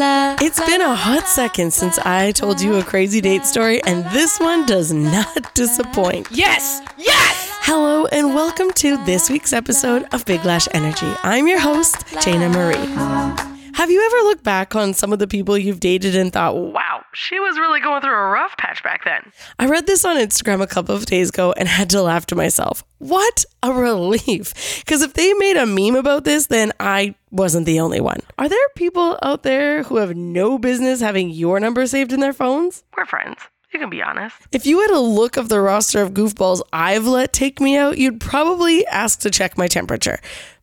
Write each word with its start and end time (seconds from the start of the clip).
It's 0.00 0.64
been 0.64 0.80
a 0.80 0.94
hot 0.94 1.26
second 1.26 1.72
since 1.72 1.98
I 1.98 2.30
told 2.30 2.60
you 2.60 2.76
a 2.76 2.84
crazy 2.84 3.20
date 3.20 3.44
story, 3.44 3.82
and 3.82 4.04
this 4.12 4.38
one 4.38 4.64
does 4.64 4.92
not 4.92 5.52
disappoint. 5.54 6.28
Yes! 6.30 6.80
Yes! 6.96 7.50
Hello, 7.62 8.06
and 8.06 8.32
welcome 8.32 8.70
to 8.74 8.96
this 9.04 9.28
week's 9.28 9.52
episode 9.52 10.06
of 10.12 10.24
Big 10.24 10.44
Lash 10.44 10.68
Energy. 10.72 11.12
I'm 11.24 11.48
your 11.48 11.58
host, 11.58 11.96
Jayna 12.22 12.48
Marie. 12.52 13.74
Have 13.74 13.90
you 13.90 14.00
ever 14.06 14.28
looked 14.28 14.44
back 14.44 14.76
on 14.76 14.94
some 14.94 15.12
of 15.12 15.18
the 15.18 15.26
people 15.26 15.58
you've 15.58 15.80
dated 15.80 16.14
and 16.14 16.32
thought, 16.32 16.56
wow, 16.56 16.97
she 17.12 17.40
was 17.40 17.58
really 17.58 17.80
going 17.80 18.00
through 18.00 18.12
a 18.12 18.30
rough 18.30 18.56
patch 18.56 18.82
back 18.82 19.04
then? 19.04 19.32
I 19.58 19.66
read 19.66 19.86
this 19.86 20.04
on 20.04 20.16
Instagram 20.16 20.60
a 20.60 20.66
couple 20.66 20.94
of 20.94 21.06
days 21.06 21.30
ago 21.30 21.52
and 21.56 21.68
had 21.68 21.90
to 21.90 22.02
laugh 22.02 22.26
to 22.26 22.34
myself. 22.34 22.84
What 22.98 23.44
a 23.62 23.72
relief. 23.72 24.82
Because 24.84 25.02
if 25.02 25.14
they 25.14 25.32
made 25.34 25.56
a 25.56 25.66
meme 25.66 25.96
about 25.96 26.24
this, 26.24 26.46
then 26.46 26.72
I 26.80 27.14
wasn't 27.30 27.66
the 27.66 27.80
only 27.80 28.00
one. 28.00 28.20
Are 28.38 28.48
there 28.48 28.68
people 28.76 29.18
out 29.22 29.42
there 29.42 29.82
who 29.82 29.96
have 29.96 30.16
no 30.16 30.58
business 30.58 31.00
having 31.00 31.30
your 31.30 31.60
number 31.60 31.86
saved 31.86 32.12
in 32.12 32.20
their 32.20 32.32
phones? 32.32 32.84
We're 32.96 33.06
friends. 33.06 33.38
You 33.72 33.78
can 33.78 33.90
be 33.90 34.02
honest. 34.02 34.36
If 34.50 34.64
you 34.64 34.80
had 34.80 34.90
a 34.90 34.98
look 34.98 35.36
of 35.36 35.50
the 35.50 35.60
roster 35.60 36.00
of 36.00 36.14
goofballs 36.14 36.62
I've 36.72 37.06
let 37.06 37.34
take 37.34 37.60
me 37.60 37.76
out, 37.76 37.98
you'd 37.98 38.20
probably 38.20 38.86
ask 38.86 39.20
to 39.20 39.30
check 39.30 39.58
my 39.58 39.66
temperature. 39.66 40.20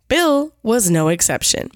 Bill 0.08 0.54
was 0.62 0.90
no 0.90 1.08
exception. 1.08 1.72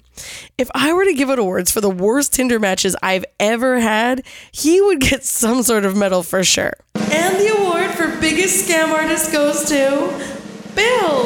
If 0.58 0.70
I 0.74 0.92
were 0.92 1.04
to 1.04 1.14
give 1.14 1.30
out 1.30 1.38
awards 1.38 1.70
for 1.70 1.80
the 1.80 1.90
worst 1.90 2.32
Tinder 2.34 2.58
matches 2.58 2.94
I've 3.02 3.24
ever 3.38 3.80
had, 3.80 4.22
he 4.52 4.80
would 4.80 5.00
get 5.00 5.24
some 5.40 5.62
sort 5.62 5.84
of 5.84 5.96
medal 5.96 6.22
for 6.22 6.44
sure. 6.44 6.74
And 6.94 7.36
the 7.36 7.56
award 7.58 7.90
for 7.92 8.20
biggest 8.20 8.68
scam 8.68 8.92
artist 8.92 9.32
goes 9.32 9.64
to 9.64 10.38
Bill. 10.74 11.24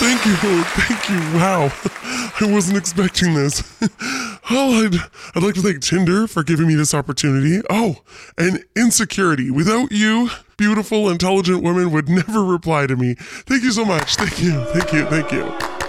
Thank 0.00 0.26
you, 0.26 0.34
thank 0.64 1.08
you. 1.08 1.38
Wow, 1.38 1.72
I 2.40 2.50
wasn't 2.52 2.78
expecting 2.78 3.34
this. 3.34 3.62
Oh, 4.52 4.84
I'd, 4.84 4.96
I'd 5.36 5.44
like 5.44 5.54
to 5.54 5.62
thank 5.62 5.80
Tinder 5.80 6.26
for 6.26 6.42
giving 6.42 6.66
me 6.66 6.74
this 6.74 6.92
opportunity. 6.92 7.62
Oh, 7.70 7.98
and 8.36 8.64
insecurity. 8.74 9.48
Without 9.48 9.92
you, 9.92 10.30
beautiful, 10.56 11.08
intelligent 11.08 11.62
women 11.62 11.92
would 11.92 12.08
never 12.08 12.42
reply 12.44 12.88
to 12.88 12.96
me. 12.96 13.14
Thank 13.14 13.62
you 13.62 13.70
so 13.70 13.84
much. 13.84 14.16
Thank 14.16 14.42
you, 14.42 14.64
thank 14.72 14.92
you, 14.92 15.06
thank 15.06 15.30
you. 15.30 15.79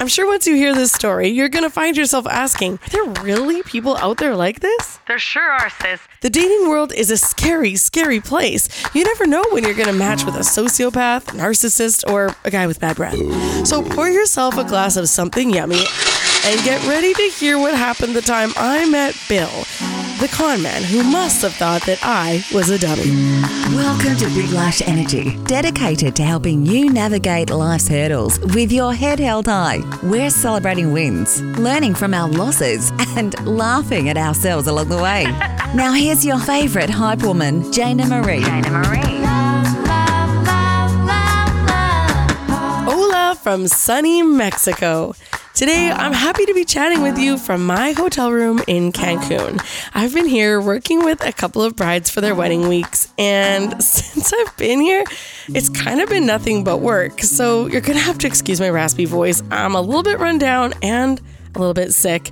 I'm 0.00 0.08
sure 0.08 0.26
once 0.26 0.46
you 0.46 0.54
hear 0.54 0.74
this 0.74 0.92
story, 0.92 1.28
you're 1.28 1.50
going 1.50 1.62
to 1.62 1.68
find 1.68 1.94
yourself 1.94 2.26
asking, 2.26 2.78
are 2.86 2.88
there 2.88 3.04
really 3.22 3.62
people 3.64 3.98
out 3.98 4.16
there 4.16 4.34
like 4.34 4.60
this? 4.60 4.98
There 5.06 5.18
sure 5.18 5.42
are, 5.42 5.68
sis. 5.68 6.00
The 6.22 6.30
dating 6.30 6.70
world 6.70 6.90
is 6.94 7.10
a 7.10 7.18
scary, 7.18 7.76
scary 7.76 8.18
place. 8.18 8.66
You 8.94 9.04
never 9.04 9.26
know 9.26 9.44
when 9.50 9.62
you're 9.62 9.74
going 9.74 9.88
to 9.88 9.92
match 9.92 10.24
with 10.24 10.36
a 10.36 10.38
sociopath, 10.38 11.24
narcissist, 11.36 12.10
or 12.10 12.34
a 12.44 12.50
guy 12.50 12.66
with 12.66 12.80
bad 12.80 12.96
breath. 12.96 13.18
So 13.66 13.82
pour 13.82 14.08
yourself 14.08 14.56
a 14.56 14.64
glass 14.64 14.96
of 14.96 15.06
something 15.06 15.50
yummy 15.50 15.84
and 16.46 16.58
get 16.64 16.84
ready 16.86 17.12
to 17.12 17.22
hear 17.22 17.58
what 17.58 17.74
happened 17.74 18.14
the 18.14 18.22
time 18.22 18.50
I 18.56 18.88
met 18.88 19.14
Bill, 19.28 19.50
the 20.20 20.28
con 20.32 20.62
man 20.62 20.82
who 20.82 21.02
must 21.02 21.42
have 21.42 21.54
thought 21.54 21.82
that 21.82 21.98
I 22.02 22.42
was 22.54 22.70
a 22.70 22.78
dummy. 22.78 23.10
Welcome 23.76 24.16
to 24.16 24.26
Big 24.34 24.50
Lash 24.50 24.80
Energy, 24.82 25.36
dedicated 25.44 26.16
to 26.16 26.22
helping 26.22 26.64
you 26.64 26.90
navigate 26.90 27.50
life's 27.50 27.88
hurdles 27.88 28.40
with 28.54 28.72
your 28.72 28.94
head 28.94 29.20
held 29.20 29.46
high. 29.46 29.80
We're 30.02 30.30
celebrating 30.30 30.92
wins, 30.92 31.42
learning 31.42 31.94
from 31.94 32.14
our 32.14 32.28
losses, 32.28 32.90
and 33.16 33.34
laughing 33.46 34.08
at 34.08 34.16
ourselves 34.16 34.66
along 34.66 34.88
the 34.88 35.02
way. 35.02 35.24
now, 35.74 35.92
here's 35.92 36.24
your 36.24 36.38
favorite 36.38 36.90
hype 36.90 37.22
woman, 37.22 37.62
Jayna 37.64 38.08
Marie. 38.08 38.40
Jayna 38.40 38.70
Marie. 38.70 39.20
Hola 42.90 43.36
from 43.36 43.68
sunny 43.68 44.22
Mexico. 44.22 45.14
Today, 45.60 45.90
I'm 45.90 46.14
happy 46.14 46.46
to 46.46 46.54
be 46.54 46.64
chatting 46.64 47.02
with 47.02 47.18
you 47.18 47.36
from 47.36 47.66
my 47.66 47.92
hotel 47.92 48.32
room 48.32 48.62
in 48.66 48.92
Cancun. 48.92 49.62
I've 49.92 50.14
been 50.14 50.24
here 50.24 50.58
working 50.58 51.04
with 51.04 51.22
a 51.22 51.34
couple 51.34 51.62
of 51.62 51.76
brides 51.76 52.08
for 52.08 52.22
their 52.22 52.34
wedding 52.34 52.66
weeks, 52.66 53.12
and 53.18 53.82
since 53.84 54.32
I've 54.32 54.56
been 54.56 54.80
here, 54.80 55.04
it's 55.48 55.68
kind 55.68 56.00
of 56.00 56.08
been 56.08 56.24
nothing 56.24 56.64
but 56.64 56.78
work. 56.78 57.20
So 57.20 57.66
you're 57.66 57.82
gonna 57.82 57.98
have 57.98 58.16
to 58.20 58.26
excuse 58.26 58.58
my 58.58 58.70
raspy 58.70 59.04
voice. 59.04 59.42
I'm 59.50 59.74
a 59.74 59.82
little 59.82 60.02
bit 60.02 60.18
run 60.18 60.38
down 60.38 60.72
and 60.82 61.20
a 61.54 61.58
little 61.58 61.74
bit 61.74 61.92
sick. 61.92 62.30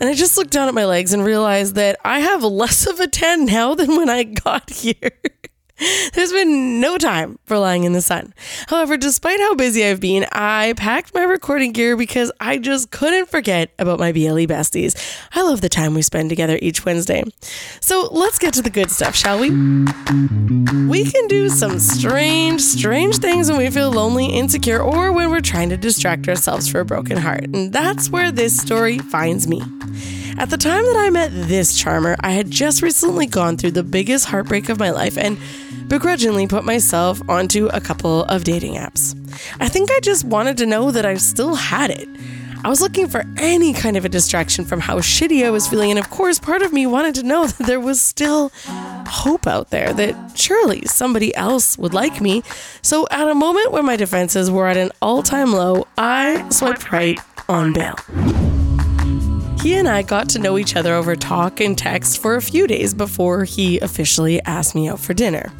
And 0.00 0.08
I 0.08 0.14
just 0.14 0.36
looked 0.36 0.50
down 0.50 0.66
at 0.66 0.74
my 0.74 0.84
legs 0.84 1.12
and 1.12 1.24
realized 1.24 1.76
that 1.76 1.96
I 2.04 2.18
have 2.18 2.42
less 2.42 2.88
of 2.88 2.98
a 2.98 3.06
tan 3.06 3.44
now 3.44 3.76
than 3.76 3.94
when 3.94 4.10
I 4.10 4.24
got 4.24 4.68
here. 4.70 5.12
There's 6.14 6.32
been 6.32 6.80
no 6.80 6.98
time 6.98 7.38
for 7.44 7.58
lying 7.58 7.84
in 7.84 7.92
the 7.92 8.02
sun. 8.02 8.34
However, 8.68 8.96
despite 8.96 9.40
how 9.40 9.54
busy 9.54 9.84
I've 9.84 10.00
been, 10.00 10.26
I 10.32 10.74
packed 10.76 11.14
my 11.14 11.22
recording 11.22 11.72
gear 11.72 11.96
because 11.96 12.30
I 12.40 12.58
just 12.58 12.90
couldn't 12.90 13.28
forget 13.28 13.70
about 13.78 13.98
my 13.98 14.12
BLE 14.12 14.46
besties. 14.46 14.94
I 15.32 15.42
love 15.42 15.60
the 15.60 15.68
time 15.68 15.94
we 15.94 16.02
spend 16.02 16.30
together 16.30 16.58
each 16.62 16.84
Wednesday. 16.84 17.24
So 17.80 18.08
let's 18.10 18.38
get 18.38 18.54
to 18.54 18.62
the 18.62 18.70
good 18.70 18.90
stuff, 18.90 19.14
shall 19.14 19.38
we? 19.38 19.50
We 19.50 21.04
can 21.10 21.26
do 21.28 21.48
some 21.48 21.78
strange, 21.78 22.60
strange 22.60 23.18
things 23.18 23.50
when 23.50 23.58
we 23.58 23.70
feel 23.70 23.90
lonely, 23.90 24.26
insecure, 24.26 24.80
or 24.80 25.12
when 25.12 25.30
we're 25.30 25.40
trying 25.40 25.70
to 25.70 25.76
distract 25.76 26.28
ourselves 26.28 26.68
for 26.68 26.80
a 26.80 26.84
broken 26.84 27.18
heart. 27.18 27.44
And 27.44 27.72
that's 27.72 28.10
where 28.10 28.30
this 28.30 28.56
story 28.56 28.98
finds 28.98 29.46
me. 29.46 29.62
At 30.36 30.50
the 30.50 30.56
time 30.56 30.84
that 30.84 30.96
I 30.96 31.10
met 31.10 31.30
this 31.32 31.78
charmer, 31.78 32.16
I 32.20 32.32
had 32.32 32.50
just 32.50 32.82
recently 32.82 33.26
gone 33.26 33.56
through 33.56 33.70
the 33.70 33.84
biggest 33.84 34.26
heartbreak 34.26 34.68
of 34.68 34.80
my 34.80 34.90
life 34.90 35.16
and 35.16 35.38
begrudgingly 35.88 36.48
put 36.48 36.64
myself 36.64 37.22
onto 37.28 37.68
a 37.68 37.80
couple 37.80 38.24
of 38.24 38.42
dating 38.42 38.74
apps. 38.74 39.14
I 39.60 39.68
think 39.68 39.90
I 39.92 40.00
just 40.00 40.24
wanted 40.24 40.56
to 40.58 40.66
know 40.66 40.90
that 40.90 41.06
I 41.06 41.14
still 41.14 41.54
had 41.54 41.90
it. 41.90 42.08
I 42.64 42.68
was 42.68 42.80
looking 42.80 43.08
for 43.08 43.24
any 43.36 43.72
kind 43.74 43.96
of 43.96 44.04
a 44.04 44.08
distraction 44.08 44.64
from 44.64 44.80
how 44.80 44.98
shitty 44.98 45.46
I 45.46 45.50
was 45.50 45.68
feeling, 45.68 45.90
and 45.90 45.98
of 45.98 46.10
course, 46.10 46.38
part 46.40 46.62
of 46.62 46.72
me 46.72 46.86
wanted 46.86 47.14
to 47.16 47.22
know 47.22 47.46
that 47.46 47.66
there 47.66 47.80
was 47.80 48.02
still 48.02 48.50
hope 49.06 49.46
out 49.46 49.70
there, 49.70 49.92
that 49.92 50.36
surely 50.36 50.82
somebody 50.86 51.34
else 51.36 51.78
would 51.78 51.94
like 51.94 52.20
me. 52.20 52.42
So, 52.82 53.06
at 53.10 53.28
a 53.28 53.34
moment 53.34 53.70
where 53.70 53.82
my 53.82 53.96
defenses 53.96 54.50
were 54.50 54.66
at 54.66 54.76
an 54.76 54.90
all 55.00 55.22
time 55.22 55.52
low, 55.52 55.86
I 55.96 56.48
swiped 56.48 56.90
right 56.90 57.20
on 57.48 57.72
Bill. 57.72 57.94
He 59.64 59.76
and 59.76 59.88
I 59.88 60.02
got 60.02 60.28
to 60.28 60.38
know 60.38 60.58
each 60.58 60.76
other 60.76 60.92
over 60.92 61.16
talk 61.16 61.58
and 61.58 61.76
text 61.76 62.20
for 62.20 62.34
a 62.34 62.42
few 62.42 62.66
days 62.66 62.92
before 62.92 63.44
he 63.44 63.80
officially 63.80 64.38
asked 64.42 64.74
me 64.74 64.90
out 64.90 65.00
for 65.00 65.14
dinner. 65.14 65.50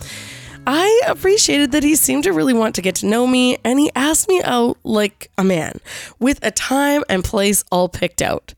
I 0.67 1.01
appreciated 1.07 1.73
that 1.73 1.85
he 1.85 1.97
seemed 1.97 2.25
to 2.25 2.35
really 2.35 2.53
want 2.53 2.75
to 2.75 2.83
get 2.83 2.97
to 2.97 3.07
know 3.07 3.27
me, 3.27 3.57
and 3.65 3.79
he 3.79 3.91
asked 3.97 4.29
me 4.29 4.43
out 4.43 4.77
like 4.85 5.31
a 5.39 5.43
man, 5.43 5.81
with 6.19 6.39
a 6.43 6.51
time 6.51 7.03
and 7.09 7.25
place 7.25 7.65
all 7.73 7.89
picked 7.89 8.21
out. 8.21 8.53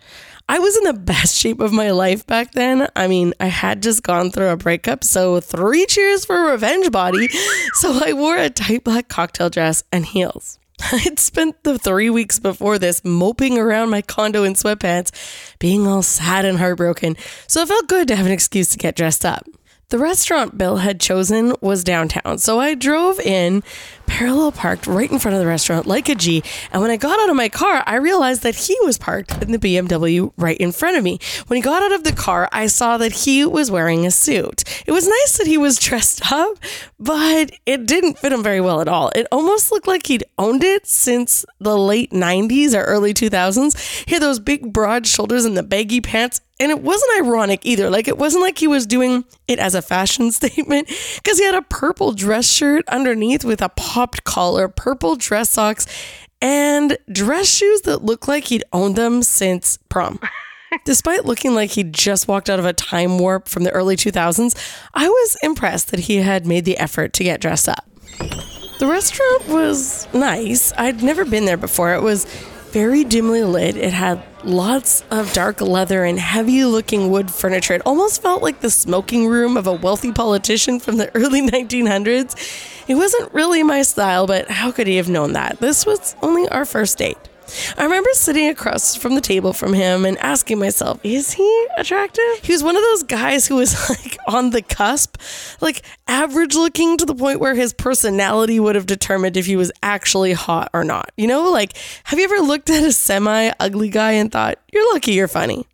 I 0.49 0.59
was 0.59 0.77
in 0.79 0.83
the 0.83 0.93
best 1.13 1.37
shape 1.37 1.61
of 1.61 1.73
my 1.73 1.93
life 1.93 2.27
back 2.27 2.51
then. 2.51 2.89
I 2.97 3.07
mean, 3.07 3.33
I 3.39 3.47
had 3.47 3.85
just 3.85 4.03
gone 4.03 4.33
through 4.33 4.49
a 4.49 4.57
breakup, 4.57 5.05
so 5.05 5.39
three 5.39 5.87
cheers 5.87 6.25
for 6.25 6.51
revenge 6.51 6.91
body. 6.91 7.29
So 7.75 8.01
I 8.05 8.15
wore 8.15 8.37
a 8.37 8.51
tight 8.51 8.83
black 8.83 9.07
cocktail 9.07 9.49
dress 9.51 9.85
and 9.93 10.07
heels. 10.07 10.59
I'd 10.93 11.19
spent 11.19 11.63
the 11.63 11.79
three 11.79 12.11
weeks 12.11 12.39
before 12.39 12.79
this 12.79 13.05
moping 13.05 13.59
around 13.59 13.91
my 13.91 14.03
condo 14.03 14.45
in 14.45 14.55
sweatpants, 14.55 15.11
being 15.59 15.87
all 15.87 16.03
sad 16.03 16.45
and 16.45 16.59
heartbroken, 16.59 17.17
so 17.47 17.63
it 17.63 17.69
felt 17.69 17.89
good 17.89 18.09
to 18.09 18.17
have 18.17 18.27
an 18.27 18.33
excuse 18.33 18.69
to 18.71 18.79
get 18.79 18.97
dressed 18.97 19.25
up. 19.25 19.47
The 19.89 19.99
restaurant 19.99 20.59
Bill 20.59 20.79
had 20.79 20.99
chosen 20.99 21.55
was 21.61 21.85
downtown, 21.85 22.39
so 22.39 22.59
I 22.59 22.75
drove 22.75 23.21
in, 23.21 23.63
parallel 24.07 24.51
parked 24.51 24.89
right 24.89 25.09
in 25.09 25.21
front 25.21 25.37
of 25.37 25.41
the 25.41 25.47
restaurant 25.47 25.87
like 25.87 26.09
a 26.09 26.17
G. 26.17 26.43
And 26.73 26.83
when 26.83 26.91
I 26.91 26.97
got 26.97 27.21
out 27.21 27.31
of 27.31 27.37
my 27.37 27.49
car, 27.49 27.85
I 27.87 27.95
realized 27.95 28.43
that 28.43 28.57
he 28.57 28.77
was 28.83 28.99
parked 28.99 29.41
in 29.45 29.53
the 29.53 29.61
BMW 29.61 30.33
right 30.37 30.57
in 30.57 30.73
front 30.73 30.97
of 30.97 31.05
me. 31.05 31.21
When 31.47 31.57
he 31.57 31.63
got 31.63 31.85
out 31.85 31.93
of 31.93 32.03
the 32.03 32.13
car, 32.13 32.49
I 32.51 32.67
saw 32.67 32.97
that 32.97 33.13
he 33.13 33.45
was 33.45 33.71
wearing 33.71 34.05
a 34.05 34.11
suit. 34.11 34.65
It 34.87 34.91
was 34.91 35.07
nice 35.07 35.39
that 35.39 35.47
he 35.47 35.57
was 35.57 35.79
dressed 35.79 36.33
up, 36.33 36.59
but 36.99 37.53
it 37.65 37.87
didn't 37.87 38.19
fit 38.19 38.33
him 38.33 38.43
very 38.43 38.61
well 38.61 38.81
at 38.81 38.89
all. 38.89 39.13
It 39.15 39.29
almost 39.31 39.71
looked 39.71 39.87
like 39.87 40.09
he'd 40.09 40.25
owned 40.37 40.65
it 40.65 40.89
since 40.89 41.45
the 41.61 41.79
late 41.79 42.11
90s 42.11 42.75
or 42.75 42.83
early 42.83 43.15
2000s. 43.15 44.05
He 44.05 44.15
had 44.15 44.23
those 44.23 44.41
big, 44.41 44.73
broad 44.73 45.07
shoulders 45.07 45.45
and 45.45 45.57
the 45.57 45.63
baggy 45.63 46.01
pants 46.01 46.41
and 46.59 46.71
it 46.71 46.81
wasn't 46.81 47.13
ironic 47.25 47.67
either. 47.67 47.91
Like, 47.91 48.09
it 48.09 48.19
wasn't 48.19 48.43
like 48.43 48.59
he 48.59 48.67
was 48.67 48.87
doing 48.87 49.25
it 49.47 49.59
as 49.59 49.75
a 49.75 49.83
fashion 49.83 50.33
statement 50.33 50.89
because 51.17 51.39
he 51.39 51.45
had 51.45 51.55
a 51.55 51.63
purple 51.63 52.13
dress 52.13 52.51
shirt 52.51 52.85
underneath 52.89 53.45
with 53.45 53.61
a 53.61 53.69
popped 53.71 54.25
collar, 54.25 54.69
purple 54.69 55.17
dress 55.17 55.51
socks, 55.51 55.87
and 56.41 56.97
dress 57.11 57.49
shoes 57.49 57.83
that 57.83 58.05
looked 58.05 58.29
like 58.29 58.45
he'd 58.45 58.65
owned 58.73 58.97
them 58.97 59.23
since 59.23 59.79
prom. 59.89 60.19
Despite 60.85 61.25
looking 61.25 61.55
like 61.55 61.71
he 61.71 61.85
just 61.85 62.29
walked 62.29 62.51
out 62.51 62.59
of 62.59 62.65
a 62.65 62.73
time 62.73 63.19
warp 63.19 63.49
from 63.49 63.65
the 63.65 63.71
early 63.71 63.97
2000s, 63.97 64.55
I 64.93 65.09
was 65.09 65.37
impressed 65.43 65.91
that 65.91 66.01
he 66.01 66.17
had 66.17 66.47
made 66.47 66.65
the 66.65 66.77
effort 66.77 67.13
to 67.15 67.25
get 67.25 67.41
dressed 67.41 67.69
up. 67.69 67.89
The 68.79 68.87
restaurant 68.87 69.49
was 69.49 70.07
nice. 70.13 70.73
I'd 70.77 71.03
never 71.03 71.25
been 71.25 71.47
there 71.47 71.57
before. 71.57 71.95
It 71.95 72.03
was 72.03 72.27
very 72.73 73.05
dimly 73.05 73.43
lit. 73.43 73.77
It 73.77 73.93
had 73.93 74.23
lots 74.47 75.03
of 75.11 75.33
dark 75.33 75.61
leather 75.61 76.05
and 76.05 76.19
heavy 76.19 76.65
looking 76.65 77.11
wood 77.11 77.31
furniture. 77.31 77.75
It 77.75 77.83
almost 77.85 78.23
felt 78.23 78.43
like 78.43 78.61
the 78.61 78.71
smoking 78.71 79.27
room 79.27 79.57
of 79.57 79.67
a 79.67 79.73
wealthy 79.73 80.13
politician 80.13 80.81
from 80.81 80.97
the 80.97 81.11
early 81.15 81.43
1900s. 81.43 82.35
It 82.89 82.95
wasn't 82.95 83.33
really 83.35 83.63
my 83.63 83.83
style, 83.83 84.27
but 84.27 84.51
how 84.51 84.71
could 84.71 84.87
he 84.87 84.97
have 84.97 85.09
known 85.09 85.33
that? 85.33 85.59
This 85.61 85.85
was 85.85 86.15
only 86.23 86.49
our 86.49 86.65
first 86.65 86.99
date. 86.99 87.19
I 87.77 87.85
remember 87.85 88.11
sitting 88.13 88.49
across 88.49 88.97
from 88.97 89.15
the 89.15 89.21
table 89.21 89.53
from 89.53 89.73
him 89.73 90.05
and 90.05 90.19
asking 90.19 90.59
myself, 90.59 91.01
is 91.03 91.33
he 91.33 91.67
attractive? 91.77 92.25
He 92.43 92.53
was 92.53 92.63
one 92.63 92.77
of 92.77 92.83
those 92.83 93.03
guys 93.05 93.47
who 93.47 93.57
was 93.57 93.89
like 93.91 94.17
on 94.27 94.51
the 94.51 94.63
cusp, 94.63 95.21
like 95.61 95.83
average 96.09 96.55
looking 96.55 96.97
to 96.99 97.05
the 97.05 97.15
point 97.15 97.41
where 97.41 97.55
his 97.55 97.73
personality 97.73 98.59
would 98.61 98.75
have 98.75 98.87
determined 98.87 99.37
if 99.37 99.47
he 99.47 99.57
was 99.57 99.73
actually 99.83 100.33
hot 100.33 100.71
or 100.73 100.85
not. 100.85 101.11
You 101.17 101.27
know, 101.27 101.51
like, 101.51 101.77
have 102.05 102.19
you 102.19 102.25
ever 102.25 102.47
looked 102.47 102.71
at 102.71 102.85
a 102.85 102.93
semi 102.93 103.51
ugly 103.61 103.89
guy 103.89 104.13
and 104.13 104.31
thought, 104.31 104.59
you're 104.73 104.93
lucky 104.93 105.13
you're 105.13 105.29
funny? 105.29 105.67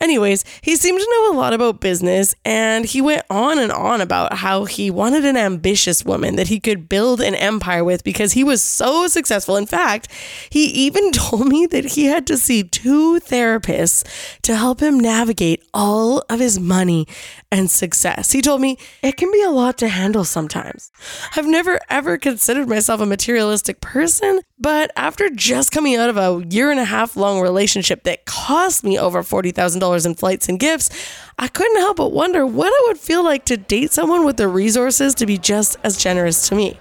Anyways, 0.00 0.44
he 0.62 0.76
seemed 0.76 1.00
to 1.00 1.08
know 1.10 1.32
a 1.32 1.36
lot 1.38 1.52
about 1.52 1.80
business 1.80 2.34
and 2.44 2.84
he 2.84 3.00
went 3.00 3.22
on 3.30 3.58
and 3.58 3.72
on 3.72 4.00
about 4.00 4.34
how 4.34 4.64
he 4.64 4.90
wanted 4.90 5.24
an 5.24 5.36
ambitious 5.36 6.04
woman 6.04 6.36
that 6.36 6.48
he 6.48 6.60
could 6.60 6.88
build 6.88 7.20
an 7.20 7.34
empire 7.34 7.84
with 7.84 8.04
because 8.04 8.32
he 8.32 8.44
was 8.44 8.62
so 8.62 9.06
successful. 9.06 9.56
In 9.56 9.66
fact, 9.66 10.08
he 10.50 10.66
even 10.66 11.12
told 11.12 11.46
me 11.46 11.66
that 11.66 11.84
he 11.84 12.06
had 12.06 12.26
to 12.28 12.36
see 12.36 12.62
two 12.62 13.20
therapists 13.20 14.04
to 14.42 14.56
help 14.56 14.80
him 14.80 14.98
navigate 14.98 15.62
all 15.74 16.24
of 16.28 16.40
his 16.40 16.58
money 16.58 17.06
and 17.50 17.70
success. 17.70 18.32
He 18.32 18.42
told 18.42 18.60
me 18.60 18.78
it 19.02 19.16
can 19.16 19.30
be 19.32 19.42
a 19.42 19.50
lot 19.50 19.78
to 19.78 19.88
handle 19.88 20.24
sometimes. 20.24 20.90
I've 21.36 21.46
never 21.46 21.80
ever 21.88 22.18
considered 22.18 22.68
myself 22.68 23.00
a 23.00 23.06
materialistic 23.06 23.80
person, 23.80 24.40
but 24.60 24.90
after 24.96 25.30
just 25.30 25.72
coming 25.72 25.96
out 25.96 26.10
of 26.10 26.16
a 26.16 26.44
year 26.48 26.70
and 26.70 26.80
a 26.80 26.84
half 26.84 27.16
long 27.16 27.40
relationship 27.40 28.02
that 28.04 28.24
cost 28.24 28.84
me 28.84 28.98
over 28.98 29.22
$40,000 29.22 30.06
in 30.06 30.14
flights 30.14 30.48
and 30.48 30.58
gifts, 30.58 30.90
I 31.38 31.48
couldn't 31.48 31.78
help 31.78 31.98
but 31.98 32.12
wonder 32.12 32.44
what 32.44 32.72
it 32.72 32.88
would 32.88 32.98
feel 32.98 33.22
like 33.22 33.44
to 33.46 33.56
date 33.56 33.92
someone 33.92 34.24
with 34.24 34.36
the 34.36 34.48
resources 34.48 35.14
to 35.16 35.26
be 35.26 35.38
just 35.38 35.76
as 35.84 35.96
generous 35.96 36.48
to 36.48 36.54
me. 36.54 36.78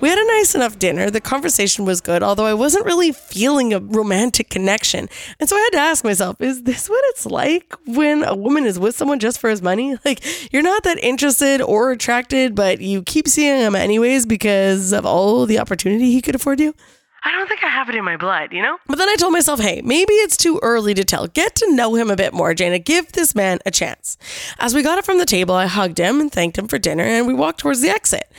We 0.00 0.08
had 0.08 0.18
a 0.18 0.26
nice 0.26 0.56
enough 0.56 0.80
dinner. 0.80 1.10
The 1.10 1.20
conversation 1.20 1.84
was 1.84 2.00
good, 2.00 2.24
although 2.24 2.44
I 2.44 2.54
wasn't 2.54 2.86
really 2.86 3.12
feeling 3.12 3.72
a 3.72 3.78
romantic 3.78 4.50
connection. 4.50 5.08
And 5.38 5.48
so 5.48 5.54
I 5.54 5.60
had 5.60 5.70
to 5.74 5.78
ask 5.78 6.02
myself, 6.02 6.40
is 6.40 6.64
this 6.64 6.90
what 6.90 7.04
it's 7.10 7.24
like 7.24 7.72
when 7.86 8.24
a 8.24 8.34
woman 8.34 8.66
is 8.66 8.80
with 8.80 8.96
someone 8.96 9.20
just 9.20 9.38
for 9.38 9.48
his 9.48 9.62
money? 9.62 9.96
Like, 10.04 10.52
you're 10.52 10.62
not 10.62 10.82
that 10.82 10.98
interested 10.98 11.62
or 11.62 11.92
attracted, 11.92 12.56
but 12.56 12.80
you 12.80 13.02
keep 13.04 13.28
seeing 13.28 13.60
him 13.60 13.76
anyways 13.76 14.26
because 14.26 14.92
of 14.92 15.06
all 15.06 15.46
the 15.46 15.60
opportunity 15.60 16.10
he 16.10 16.20
could 16.20 16.34
afford 16.34 16.58
you? 16.58 16.74
I 17.24 17.30
don't 17.32 17.46
think 17.48 17.62
I 17.62 17.68
have 17.68 17.88
it 17.88 17.94
in 17.94 18.04
my 18.04 18.16
blood, 18.16 18.52
you 18.52 18.62
know? 18.62 18.78
But 18.86 18.98
then 18.98 19.08
I 19.08 19.14
told 19.16 19.32
myself, 19.32 19.60
hey, 19.60 19.80
maybe 19.82 20.12
it's 20.14 20.36
too 20.36 20.58
early 20.62 20.92
to 20.94 21.04
tell. 21.04 21.28
Get 21.28 21.54
to 21.56 21.74
know 21.74 21.94
him 21.94 22.10
a 22.10 22.16
bit 22.16 22.32
more, 22.32 22.52
Jayna. 22.52 22.84
Give 22.84 23.10
this 23.12 23.34
man 23.34 23.60
a 23.64 23.70
chance. 23.70 24.18
As 24.58 24.74
we 24.74 24.82
got 24.82 24.98
up 24.98 25.04
from 25.04 25.18
the 25.18 25.24
table, 25.26 25.54
I 25.54 25.66
hugged 25.66 25.98
him 25.98 26.20
and 26.20 26.32
thanked 26.32 26.58
him 26.58 26.66
for 26.66 26.78
dinner, 26.78 27.04
and 27.04 27.26
we 27.26 27.34
walked 27.34 27.60
towards 27.60 27.80
the 27.80 27.90
exit. 27.90 28.30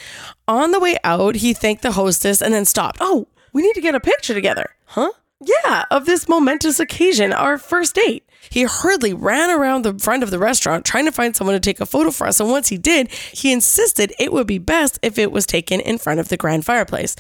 On 0.47 0.71
the 0.71 0.80
way 0.80 0.97
out, 1.03 1.35
he 1.35 1.53
thanked 1.53 1.81
the 1.81 1.94
hostess 1.94 2.41
and 2.41 2.53
then 2.53 2.65
stopped. 2.65 2.97
Oh, 3.00 3.27
we 3.53 3.62
need 3.62 3.74
to 3.74 3.81
get 3.81 3.95
a 3.95 4.00
picture 4.00 4.33
together. 4.33 4.71
Huh? 4.88 5.12
Yeah, 5.45 5.83
of 5.91 6.05
this 6.05 6.29
momentous 6.29 6.79
occasion, 6.79 7.33
our 7.33 7.57
first 7.57 7.95
date. 7.95 8.27
He 8.49 8.63
hurriedly 8.63 9.13
ran 9.13 9.49
around 9.49 9.83
the 9.83 9.97
front 9.97 10.21
of 10.21 10.29
the 10.29 10.37
restaurant 10.37 10.85
trying 10.85 11.05
to 11.05 11.11
find 11.11 11.35
someone 11.35 11.55
to 11.55 11.59
take 11.59 11.79
a 11.79 11.85
photo 11.85 12.11
for 12.11 12.27
us. 12.27 12.39
And 12.39 12.49
once 12.49 12.69
he 12.69 12.77
did, 12.77 13.11
he 13.11 13.51
insisted 13.51 14.13
it 14.19 14.31
would 14.31 14.47
be 14.47 14.57
best 14.57 14.99
if 15.01 15.17
it 15.17 15.31
was 15.31 15.45
taken 15.45 15.79
in 15.79 15.97
front 15.97 16.19
of 16.19 16.29
the 16.29 16.37
grand 16.37 16.65
fireplace. 16.65 17.15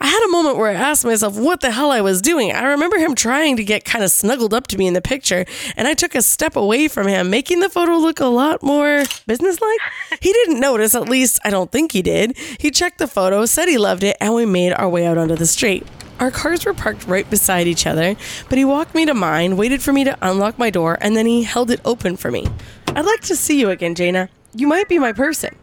I 0.00 0.06
had 0.06 0.22
a 0.24 0.30
moment 0.30 0.56
where 0.56 0.70
I 0.70 0.74
asked 0.74 1.04
myself 1.04 1.36
what 1.36 1.60
the 1.60 1.72
hell 1.72 1.90
I 1.90 2.00
was 2.00 2.22
doing. 2.22 2.52
I 2.52 2.62
remember 2.64 2.96
him 2.96 3.14
trying 3.14 3.56
to 3.56 3.64
get 3.64 3.84
kind 3.84 4.04
of 4.04 4.10
snuggled 4.10 4.54
up 4.54 4.66
to 4.68 4.78
me 4.78 4.86
in 4.86 4.94
the 4.94 5.02
picture, 5.02 5.44
and 5.76 5.86
I 5.86 5.94
took 5.94 6.14
a 6.14 6.22
step 6.22 6.56
away 6.56 6.88
from 6.88 7.06
him, 7.06 7.28
making 7.28 7.60
the 7.60 7.68
photo 7.68 7.96
look 7.96 8.20
a 8.20 8.26
lot 8.26 8.62
more 8.62 9.02
businesslike. 9.26 9.80
he 10.20 10.32
didn't 10.32 10.60
notice, 10.60 10.94
at 10.94 11.08
least 11.08 11.38
I 11.44 11.50
don't 11.50 11.70
think 11.70 11.92
he 11.92 12.02
did. 12.02 12.36
He 12.58 12.70
checked 12.70 12.98
the 12.98 13.08
photo, 13.08 13.44
said 13.46 13.68
he 13.68 13.78
loved 13.78 14.04
it, 14.04 14.16
and 14.20 14.34
we 14.34 14.46
made 14.46 14.72
our 14.72 14.88
way 14.88 15.06
out 15.06 15.18
onto 15.18 15.36
the 15.36 15.46
street. 15.46 15.86
Our 16.20 16.30
cars 16.30 16.64
were 16.64 16.74
parked 16.74 17.06
right 17.06 17.28
beside 17.28 17.66
each 17.66 17.86
other, 17.86 18.16
but 18.48 18.58
he 18.58 18.64
walked 18.64 18.94
me 18.94 19.06
to 19.06 19.14
mine, 19.14 19.56
waited 19.56 19.82
for 19.82 19.92
me 19.92 20.04
to 20.04 20.18
unlock 20.20 20.58
my 20.58 20.70
door, 20.70 20.98
and 21.00 21.16
then 21.16 21.26
he 21.26 21.44
held 21.44 21.70
it 21.70 21.80
open 21.84 22.16
for 22.16 22.30
me. 22.30 22.46
I'd 22.88 23.04
like 23.04 23.20
to 23.22 23.36
see 23.36 23.60
you 23.60 23.70
again, 23.70 23.94
Jayna. 23.94 24.28
You 24.54 24.66
might 24.66 24.88
be 24.88 24.98
my 24.98 25.12
person. 25.12 25.54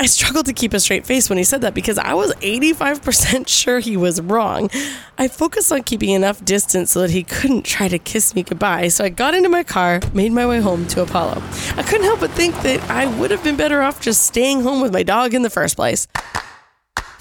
I 0.00 0.06
struggled 0.06 0.46
to 0.46 0.52
keep 0.52 0.72
a 0.74 0.80
straight 0.80 1.04
face 1.04 1.28
when 1.28 1.38
he 1.38 1.44
said 1.44 1.62
that 1.62 1.74
because 1.74 1.98
I 1.98 2.14
was 2.14 2.32
85% 2.36 3.48
sure 3.48 3.80
he 3.80 3.96
was 3.96 4.20
wrong. 4.20 4.70
I 5.18 5.26
focused 5.26 5.72
on 5.72 5.82
keeping 5.82 6.10
enough 6.10 6.44
distance 6.44 6.92
so 6.92 7.00
that 7.00 7.10
he 7.10 7.24
couldn't 7.24 7.64
try 7.64 7.88
to 7.88 7.98
kiss 7.98 8.34
me 8.34 8.44
goodbye, 8.44 8.88
so 8.88 9.04
I 9.04 9.08
got 9.08 9.34
into 9.34 9.48
my 9.48 9.64
car, 9.64 10.00
made 10.14 10.32
my 10.32 10.46
way 10.46 10.60
home 10.60 10.86
to 10.88 11.02
Apollo. 11.02 11.42
I 11.76 11.82
couldn't 11.82 12.04
help 12.04 12.20
but 12.20 12.30
think 12.30 12.54
that 12.62 12.80
I 12.88 13.06
would 13.18 13.32
have 13.32 13.42
been 13.42 13.56
better 13.56 13.82
off 13.82 14.00
just 14.00 14.22
staying 14.24 14.62
home 14.62 14.80
with 14.80 14.92
my 14.92 15.02
dog 15.02 15.34
in 15.34 15.42
the 15.42 15.50
first 15.50 15.74
place. 15.74 16.06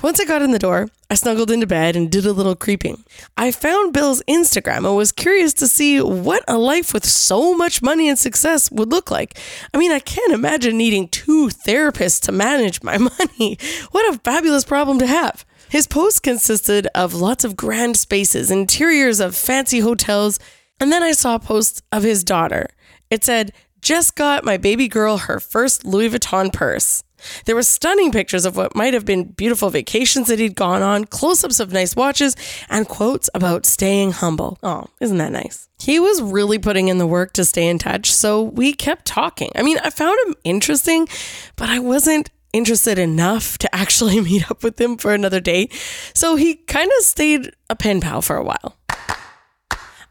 Once 0.04 0.20
I 0.20 0.26
got 0.26 0.44
in 0.44 0.52
the 0.52 0.60
door, 0.60 0.90
I 1.10 1.16
snuggled 1.16 1.50
into 1.50 1.66
bed 1.66 1.96
and 1.96 2.12
did 2.12 2.26
a 2.28 2.32
little 2.32 2.56
creeping. 2.56 3.04
I 3.36 3.50
found 3.52 3.94
Bill's 3.94 4.22
Instagram 4.30 4.86
and 4.86 4.96
was 4.96 5.12
curious 5.12 5.54
to 5.56 5.68
see 5.68 6.00
what 6.00 6.44
a 6.48 6.58
life 6.58 6.94
with 6.94 7.04
so 7.04 7.56
much 7.56 7.82
money 7.82 8.08
and 8.08 8.18
success 8.18 8.70
would 8.70 8.92
look 8.92 9.10
like. 9.10 9.40
I 9.74 9.80
mean, 9.80 9.92
I 9.92 9.98
can't 10.00 10.34
imagine 10.34 10.78
needing 10.78 11.08
two 11.08 11.48
therapists 11.48 12.22
to 12.24 12.32
manage 12.32 12.84
my 12.84 12.98
money. 13.20 13.58
What 13.90 14.14
a 14.14 14.20
fabulous 14.20 14.66
problem 14.66 15.00
to 15.00 15.08
have. 15.08 15.46
His 15.68 15.88
post 15.88 16.22
consisted 16.22 16.88
of 16.94 17.16
lots 17.16 17.44
of 17.44 17.58
grand 17.58 17.98
spaces, 17.98 18.52
interiors 18.52 19.20
of 19.20 19.36
fancy 19.36 19.80
hotels, 19.80 20.40
and 20.80 20.92
then 20.92 21.02
I 21.02 21.14
saw 21.14 21.36
a 21.36 21.40
post 21.40 21.82
of 21.92 22.04
his 22.04 22.24
daughter. 22.24 22.68
It 23.10 23.24
said, 23.24 23.52
Just 23.82 24.16
got 24.16 24.46
my 24.46 24.58
baby 24.58 24.88
girl 24.88 25.18
her 25.18 25.40
first 25.40 25.86
Louis 25.86 26.10
Vuitton 26.10 26.54
purse. 26.54 27.04
There 27.46 27.56
were 27.56 27.64
stunning 27.64 28.12
pictures 28.12 28.46
of 28.46 28.56
what 28.56 28.76
might 28.76 28.94
have 28.94 29.06
been 29.06 29.24
beautiful 29.24 29.70
vacations 29.70 30.28
that 30.28 30.40
he'd 30.40 30.56
gone 30.56 30.82
on, 30.82 31.06
close 31.06 31.44
ups 31.44 31.60
of 31.60 31.72
nice 31.72 31.96
watches, 31.96 32.36
and 32.70 32.88
quotes 32.88 33.30
about 33.34 33.66
staying 33.66 34.12
humble. 34.12 34.58
Oh, 34.64 34.88
isn't 35.00 35.18
that 35.18 35.32
nice? 35.32 35.70
He 35.80 36.00
was 36.00 36.22
really 36.22 36.58
putting 36.58 36.88
in 36.88 36.98
the 36.98 37.08
work 37.08 37.34
to 37.34 37.46
stay 37.46 37.68
in 37.68 37.78
touch, 37.78 38.12
so 38.12 38.42
we 38.42 38.74
kept 38.74 39.06
talking. 39.06 39.52
I 39.56 39.62
mean, 39.62 39.78
I 39.84 39.90
found 39.90 40.18
him 40.26 40.36
interesting, 40.44 41.08
but 41.56 41.70
I 41.70 41.80
wasn't 41.80 42.30
interested 42.54 42.98
enough 42.98 43.58
to 43.60 43.76
actually 43.76 44.20
meet 44.30 44.50
up 44.50 44.64
with 44.64 44.80
him 44.80 44.98
for 44.98 45.14
another 45.14 45.40
date. 45.40 45.74
So 46.14 46.36
he 46.36 46.56
kind 46.56 46.92
of 46.98 47.04
stayed 47.04 47.52
a 47.70 47.76
pen 47.76 48.02
pal 48.02 48.22
for 48.22 48.36
a 48.36 48.44
while. 48.44 48.78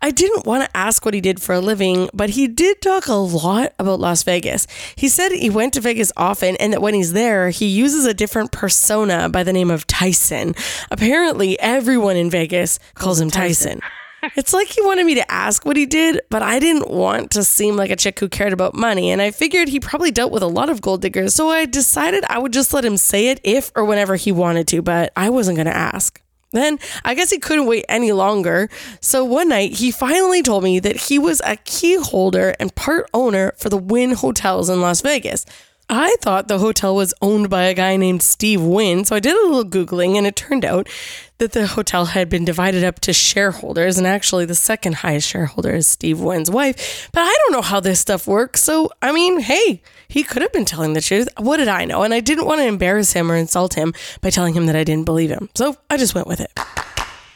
I 0.02 0.10
didn't 0.10 0.46
want 0.46 0.64
to 0.64 0.76
ask 0.76 1.04
what 1.04 1.14
he 1.14 1.20
did 1.20 1.40
for 1.40 1.54
a 1.54 1.60
living, 1.60 2.08
but 2.12 2.30
he 2.30 2.46
did 2.48 2.80
talk 2.80 3.08
a 3.08 3.14
lot 3.14 3.72
about 3.78 4.00
Las 4.00 4.22
Vegas. 4.22 4.66
He 4.94 5.08
said 5.08 5.32
he 5.32 5.50
went 5.50 5.74
to 5.74 5.80
Vegas 5.80 6.12
often 6.16 6.56
and 6.56 6.72
that 6.72 6.82
when 6.82 6.94
he's 6.94 7.12
there, 7.12 7.50
he 7.50 7.66
uses 7.66 8.04
a 8.04 8.14
different 8.14 8.52
persona 8.52 9.28
by 9.28 9.42
the 9.42 9.52
name 9.52 9.70
of 9.70 9.86
Tyson. 9.86 10.54
Apparently, 10.90 11.58
everyone 11.60 12.16
in 12.16 12.30
Vegas 12.30 12.78
calls 12.94 13.20
him 13.20 13.30
Tyson. 13.30 13.80
It's 14.34 14.52
like 14.52 14.66
he 14.66 14.80
wanted 14.82 15.06
me 15.06 15.14
to 15.16 15.30
ask 15.30 15.64
what 15.64 15.76
he 15.76 15.86
did, 15.86 16.20
but 16.30 16.42
I 16.42 16.58
didn't 16.58 16.90
want 16.90 17.30
to 17.32 17.44
seem 17.44 17.76
like 17.76 17.90
a 17.90 17.96
chick 17.96 18.18
who 18.18 18.28
cared 18.28 18.52
about 18.52 18.74
money. 18.74 19.12
And 19.12 19.22
I 19.22 19.30
figured 19.30 19.68
he 19.68 19.78
probably 19.78 20.10
dealt 20.10 20.32
with 20.32 20.42
a 20.42 20.48
lot 20.48 20.68
of 20.68 20.80
gold 20.80 21.02
diggers. 21.02 21.34
So 21.34 21.50
I 21.50 21.64
decided 21.64 22.24
I 22.28 22.38
would 22.38 22.52
just 22.52 22.74
let 22.74 22.84
him 22.84 22.96
say 22.96 23.28
it 23.28 23.40
if 23.44 23.70
or 23.76 23.84
whenever 23.84 24.16
he 24.16 24.32
wanted 24.32 24.66
to, 24.68 24.82
but 24.82 25.12
I 25.14 25.30
wasn't 25.30 25.56
going 25.56 25.66
to 25.66 25.76
ask. 25.76 26.20
Then 26.52 26.78
I 27.04 27.14
guess 27.14 27.30
he 27.30 27.38
couldn't 27.38 27.66
wait 27.66 27.84
any 27.88 28.12
longer. 28.12 28.68
So 29.00 29.24
one 29.24 29.48
night 29.48 29.72
he 29.72 29.90
finally 29.90 30.42
told 30.42 30.64
me 30.64 30.78
that 30.80 30.96
he 30.96 31.18
was 31.18 31.42
a 31.44 31.56
key 31.56 31.96
holder 31.96 32.54
and 32.60 32.74
part 32.74 33.08
owner 33.12 33.52
for 33.58 33.68
the 33.68 33.76
Wynn 33.76 34.12
Hotels 34.12 34.68
in 34.68 34.80
Las 34.80 35.00
Vegas. 35.00 35.44
I 35.88 36.16
thought 36.20 36.48
the 36.48 36.58
hotel 36.58 36.96
was 36.96 37.14
owned 37.22 37.48
by 37.48 37.64
a 37.64 37.74
guy 37.74 37.96
named 37.96 38.20
Steve 38.20 38.60
Wynn, 38.60 39.04
so 39.04 39.14
I 39.14 39.20
did 39.20 39.36
a 39.36 39.46
little 39.46 39.64
Googling 39.64 40.16
and 40.16 40.26
it 40.26 40.34
turned 40.34 40.64
out 40.64 40.88
that 41.38 41.52
the 41.52 41.68
hotel 41.68 42.06
had 42.06 42.28
been 42.28 42.44
divided 42.44 42.82
up 42.82 42.98
to 43.00 43.12
shareholders, 43.12 43.96
and 43.96 44.06
actually 44.06 44.46
the 44.46 44.56
second 44.56 44.96
highest 44.96 45.28
shareholder 45.28 45.76
is 45.76 45.86
Steve 45.86 46.18
Wynn's 46.18 46.50
wife. 46.50 47.08
But 47.12 47.20
I 47.20 47.36
don't 47.38 47.52
know 47.52 47.62
how 47.62 47.78
this 47.78 48.00
stuff 48.00 48.26
works, 48.26 48.64
so 48.64 48.90
I 49.00 49.12
mean, 49.12 49.38
hey, 49.38 49.80
he 50.08 50.22
could 50.22 50.42
have 50.42 50.52
been 50.52 50.64
telling 50.64 50.92
the 50.92 51.00
truth. 51.00 51.28
What 51.38 51.58
did 51.58 51.68
I 51.68 51.84
know? 51.84 52.02
And 52.02 52.14
I 52.14 52.20
didn't 52.20 52.46
want 52.46 52.60
to 52.60 52.66
embarrass 52.66 53.12
him 53.12 53.30
or 53.30 53.36
insult 53.36 53.74
him 53.74 53.94
by 54.20 54.30
telling 54.30 54.54
him 54.54 54.66
that 54.66 54.76
I 54.76 54.84
didn't 54.84 55.06
believe 55.06 55.30
him, 55.30 55.48
so 55.54 55.76
I 55.90 55.96
just 55.96 56.14
went 56.14 56.26
with 56.26 56.40
it. 56.40 56.50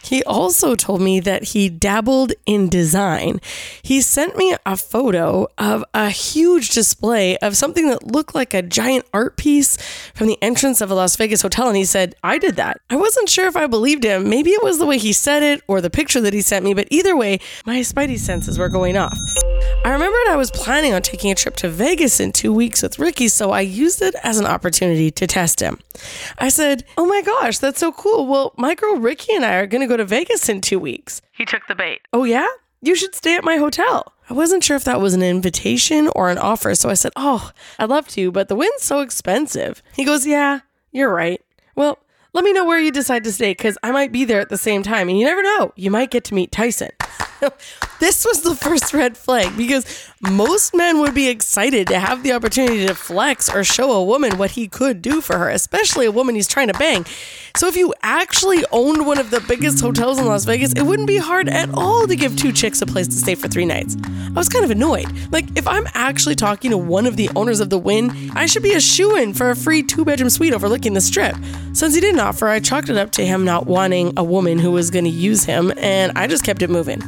He 0.03 0.25
also 0.25 0.75
told 0.75 1.01
me 1.01 1.21
that 1.21 1.45
he 1.45 1.69
dabbled 1.69 2.33
in 2.45 2.69
design. 2.69 3.41
He 3.83 4.01
sent 4.01 4.37
me 4.37 4.57
a 4.67 4.77
photo 4.77 5.47
of 5.57 5.85
a 5.95 6.11
huge 6.11 6.71
display 6.71 7.37
of 7.39 7.57
something 7.57 7.89
that 7.91 8.11
looked 8.11 8.35
like 8.35 8.53
a 8.53 8.61
giant 8.63 9.05
art 9.13 9.37
piece 9.37 9.77
from 10.13 10.27
the 10.27 10.39
entrance 10.43 10.81
of 10.81 10.91
a 10.91 10.95
Las 10.95 11.15
Vegas 11.15 11.43
hotel. 11.43 11.69
And 11.69 11.77
he 11.77 11.85
said, 11.85 12.17
I 12.25 12.39
did 12.39 12.57
that. 12.57 12.81
I 12.91 12.97
wasn't 12.97 13.29
sure 13.29 13.47
if 13.47 13.57
I 13.57 13.69
believed 13.69 14.03
him. 14.03 14.29
Maybe 14.29 14.51
it 14.51 14.65
was 14.65 14.79
the 14.79 14.87
way 14.87 14.99
he 14.99 15.13
said 15.13 15.45
it 15.45 15.63
or 15.69 15.81
the 15.81 15.91
picture 15.91 16.21
that 16.23 16.35
he 16.35 16.41
sent 16.41 16.65
me, 16.65 16.75
but 16.75 16.89
either 16.91 17.17
way, 17.17 17.39
my 17.65 17.79
spidey 17.81 18.19
senses 18.19 18.59
were 18.59 18.69
going 18.69 18.97
off. 18.97 19.17
I 19.85 19.93
remembered 19.93 20.29
I 20.29 20.37
was 20.37 20.51
planning 20.51 20.93
on 20.93 21.03
taking 21.03 21.31
a 21.31 21.35
trip 21.35 21.57
to 21.57 21.69
Vegas 21.69 22.21
in 22.21 22.33
two 22.33 22.53
weeks 22.53 22.83
with 22.83 22.99
Ricky, 22.99 23.29
so 23.29 23.51
I 23.51 23.61
used 23.63 24.03
it 24.03 24.15
as 24.23 24.39
an 24.39 24.47
opportunity 24.47 25.11
to 25.13 25.27
test 25.27 25.61
him. 25.61 25.79
I 26.39 26.49
said, 26.51 26.85
Oh 26.99 27.07
my 27.07 27.23
gosh, 27.23 27.59
that's 27.59 27.81
so 27.81 27.91
cool. 27.93 28.27
Well, 28.27 28.53
my 28.57 28.75
girl 28.75 28.97
Ricky 28.97 29.35
and 29.35 29.45
I 29.45 29.55
are 29.55 29.67
going 29.67 29.81
to 29.81 29.87
go 29.87 29.97
to 29.97 30.05
Vegas 30.05 30.49
in 30.49 30.61
two 30.61 30.79
weeks. 30.79 31.23
He 31.33 31.45
took 31.45 31.67
the 31.67 31.75
bait. 31.75 32.03
Oh, 32.13 32.25
yeah? 32.25 32.47
You 32.83 32.95
should 32.95 33.15
stay 33.15 33.37
at 33.37 33.45
my 33.45 33.57
hotel. 33.57 34.13
I 34.29 34.35
wasn't 34.35 34.63
sure 34.65 34.77
if 34.77 34.85
that 34.85 35.01
was 35.01 35.15
an 35.15 35.23
invitation 35.23 36.09
or 36.15 36.31
an 36.31 36.39
offer, 36.39 36.75
so 36.75 36.89
I 36.91 36.95
said, 36.95 37.13
Oh, 37.17 37.51
I'd 37.79 37.89
love 37.89 38.07
to, 38.09 38.31
but 38.31 38.49
the 38.49 38.57
Wynn's 38.57 38.83
so 38.83 39.01
expensive. 39.01 39.83
He 39.97 40.05
goes, 40.05 40.27
Yeah, 40.27 40.61
you're 40.93 41.13
right. 41.13 41.41
Well, 41.75 41.99
let 42.33 42.45
me 42.45 42.53
know 42.53 42.65
where 42.65 42.79
you 42.79 42.93
decide 42.93 43.25
to 43.25 43.33
stay 43.33 43.51
because 43.53 43.77
I 43.83 43.91
might 43.91 44.13
be 44.13 44.25
there 44.25 44.41
at 44.41 44.51
the 44.51 44.59
same 44.59 44.83
time. 44.83 45.09
And 45.09 45.19
you 45.19 45.25
never 45.25 45.43
know, 45.43 45.73
you 45.75 45.91
might 45.91 46.11
get 46.11 46.23
to 46.25 46.35
meet 46.35 46.53
Tyson. 46.53 46.91
this 48.01 48.25
was 48.25 48.43
the 48.43 48.55
first 48.55 48.93
red 48.93 49.17
flag 49.17 49.57
because 49.57 50.11
most 50.21 50.75
men 50.75 51.01
would 51.01 51.15
be 51.15 51.29
excited 51.29 51.87
to 51.89 51.99
have 51.99 52.23
the 52.23 52.33
opportunity 52.33 52.87
to 52.87 52.95
flex 52.95 53.49
or 53.49 53.65
show 53.65 53.93
a 53.93 54.05
woman 54.05 54.37
what 54.37 54.53
he 54.53 54.69
could 54.69 55.01
do 55.01 55.21
for 55.21 55.39
her, 55.39 55.49
especially 55.49 56.07
a 56.07 56.13
woman 56.13 56.35
he's 56.35 56.49
trying 56.49 56.69
to 56.69 56.75
bang. 56.75 57.07
So 57.57 57.67
if 57.67 57.77
you 57.77 57.95
actually 58.03 58.65
owned 58.71 59.07
one 59.07 59.19
of 59.19 59.31
the 59.31 59.41
biggest 59.41 59.81
hotels 59.81 60.19
in 60.19 60.27
Las 60.27 60.45
Vegas, 60.45 60.73
it 60.75 60.83
wouldn't 60.83 61.09
be 61.09 61.17
hard 61.17 61.49
at 61.49 61.71
all 61.75 62.07
to 62.07 62.15
give 62.15 62.37
two 62.37 62.53
chicks 62.53 62.83
a 62.83 62.87
place 62.87 63.09
to 63.09 63.15
stay 63.15 63.35
for 63.35 63.49
three 63.49 63.65
nights. 63.65 63.97
I 64.05 64.33
was 64.33 64.49
kind 64.49 64.65
of 64.65 64.71
annoyed. 64.71 65.11
Like, 65.33 65.47
if 65.57 65.67
I'm 65.67 65.87
actually 65.95 66.37
talking 66.37 66.71
to 66.71 66.79
one 66.79 67.07
of 67.07 67.17
the 67.17 67.31
owners 67.35 67.61
of 67.61 67.71
the 67.71 67.79
Wynn, 67.79 68.31
I 68.35 68.47
should 68.47 68.63
be 68.63 68.75
a 68.75 68.81
shoe 68.81 69.17
in 69.17 69.35
for 69.35 69.51
a 69.51 69.57
free 69.57 69.83
two 69.83 70.05
bedroom 70.05 70.31
suite 70.31 70.53
overlooking 70.53 70.93
the 70.93 71.01
strip. 71.01 71.37
Since 71.73 71.95
he 71.95 72.01
didn't 72.01 72.21
offer, 72.21 72.47
I 72.47 72.61
chalked 72.61 72.89
it 72.89 72.97
up 72.97 73.11
to 73.13 73.27
him 73.27 73.45
not 73.45 73.67
wanting 73.67 74.13
a 74.17 74.25
woman 74.25 74.59
who 74.59 74.71
was 74.71 74.91
going 74.91 75.05
to 75.05 75.11
use 75.11 75.45
him, 75.45 75.73
and 75.79 76.13
I 76.17 76.27
just 76.27 76.45
kept 76.45 76.63
it 76.63 76.71
moving. 76.71 77.00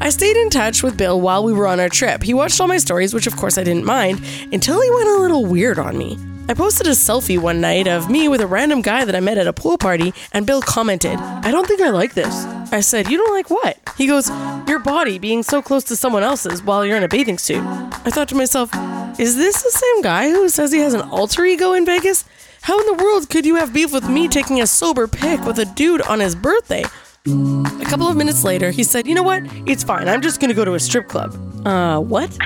I 0.00 0.10
stayed 0.10 0.36
in 0.36 0.50
touch 0.50 0.82
with 0.82 0.96
Bill 0.96 1.20
while 1.20 1.42
we 1.42 1.52
were 1.52 1.66
on 1.66 1.80
our 1.80 1.88
trip. 1.88 2.22
He 2.22 2.34
watched 2.34 2.60
all 2.60 2.68
my 2.68 2.78
stories, 2.78 3.14
which 3.14 3.26
of 3.26 3.36
course 3.36 3.58
I 3.58 3.64
didn't 3.64 3.84
mind, 3.84 4.20
until 4.52 4.80
he 4.80 4.90
went 4.90 5.08
a 5.08 5.18
little 5.18 5.46
weird 5.46 5.78
on 5.78 5.96
me. 5.96 6.18
I 6.48 6.54
posted 6.54 6.86
a 6.86 6.90
selfie 6.90 7.40
one 7.40 7.60
night 7.60 7.88
of 7.88 8.08
me 8.08 8.28
with 8.28 8.40
a 8.40 8.46
random 8.46 8.80
guy 8.80 9.04
that 9.04 9.16
I 9.16 9.20
met 9.20 9.36
at 9.36 9.48
a 9.48 9.52
pool 9.52 9.76
party, 9.76 10.14
and 10.32 10.46
Bill 10.46 10.62
commented, 10.62 11.18
I 11.18 11.50
don't 11.50 11.66
think 11.66 11.80
I 11.80 11.90
like 11.90 12.14
this. 12.14 12.44
I 12.72 12.80
said, 12.80 13.10
You 13.10 13.16
don't 13.16 13.34
like 13.34 13.50
what? 13.50 13.78
He 13.98 14.06
goes, 14.06 14.28
Your 14.68 14.78
body 14.78 15.18
being 15.18 15.42
so 15.42 15.60
close 15.60 15.82
to 15.84 15.96
someone 15.96 16.22
else's 16.22 16.62
while 16.62 16.86
you're 16.86 16.96
in 16.96 17.02
a 17.02 17.08
bathing 17.08 17.38
suit. 17.38 17.64
I 17.64 18.10
thought 18.10 18.28
to 18.28 18.36
myself, 18.36 18.70
Is 19.18 19.36
this 19.36 19.62
the 19.62 19.70
same 19.70 20.02
guy 20.02 20.30
who 20.30 20.48
says 20.48 20.70
he 20.70 20.78
has 20.78 20.94
an 20.94 21.08
alter 21.10 21.44
ego 21.44 21.72
in 21.72 21.84
Vegas? 21.84 22.24
How 22.62 22.78
in 22.80 22.86
the 22.86 23.02
world 23.02 23.28
could 23.28 23.44
you 23.44 23.56
have 23.56 23.72
beef 23.72 23.92
with 23.92 24.08
me 24.08 24.28
taking 24.28 24.60
a 24.60 24.66
sober 24.66 25.08
pic 25.08 25.44
with 25.44 25.58
a 25.58 25.64
dude 25.64 26.02
on 26.02 26.20
his 26.20 26.34
birthday? 26.34 26.84
A 27.26 27.84
couple 27.86 28.06
of 28.06 28.16
minutes 28.16 28.44
later, 28.44 28.70
he 28.70 28.84
said, 28.84 29.06
You 29.06 29.14
know 29.14 29.22
what? 29.22 29.42
It's 29.66 29.82
fine. 29.82 30.08
I'm 30.08 30.22
just 30.22 30.40
going 30.40 30.48
to 30.48 30.54
go 30.54 30.64
to 30.64 30.74
a 30.74 30.80
strip 30.80 31.08
club. 31.08 31.34
Uh, 31.66 31.98
what? 31.98 32.36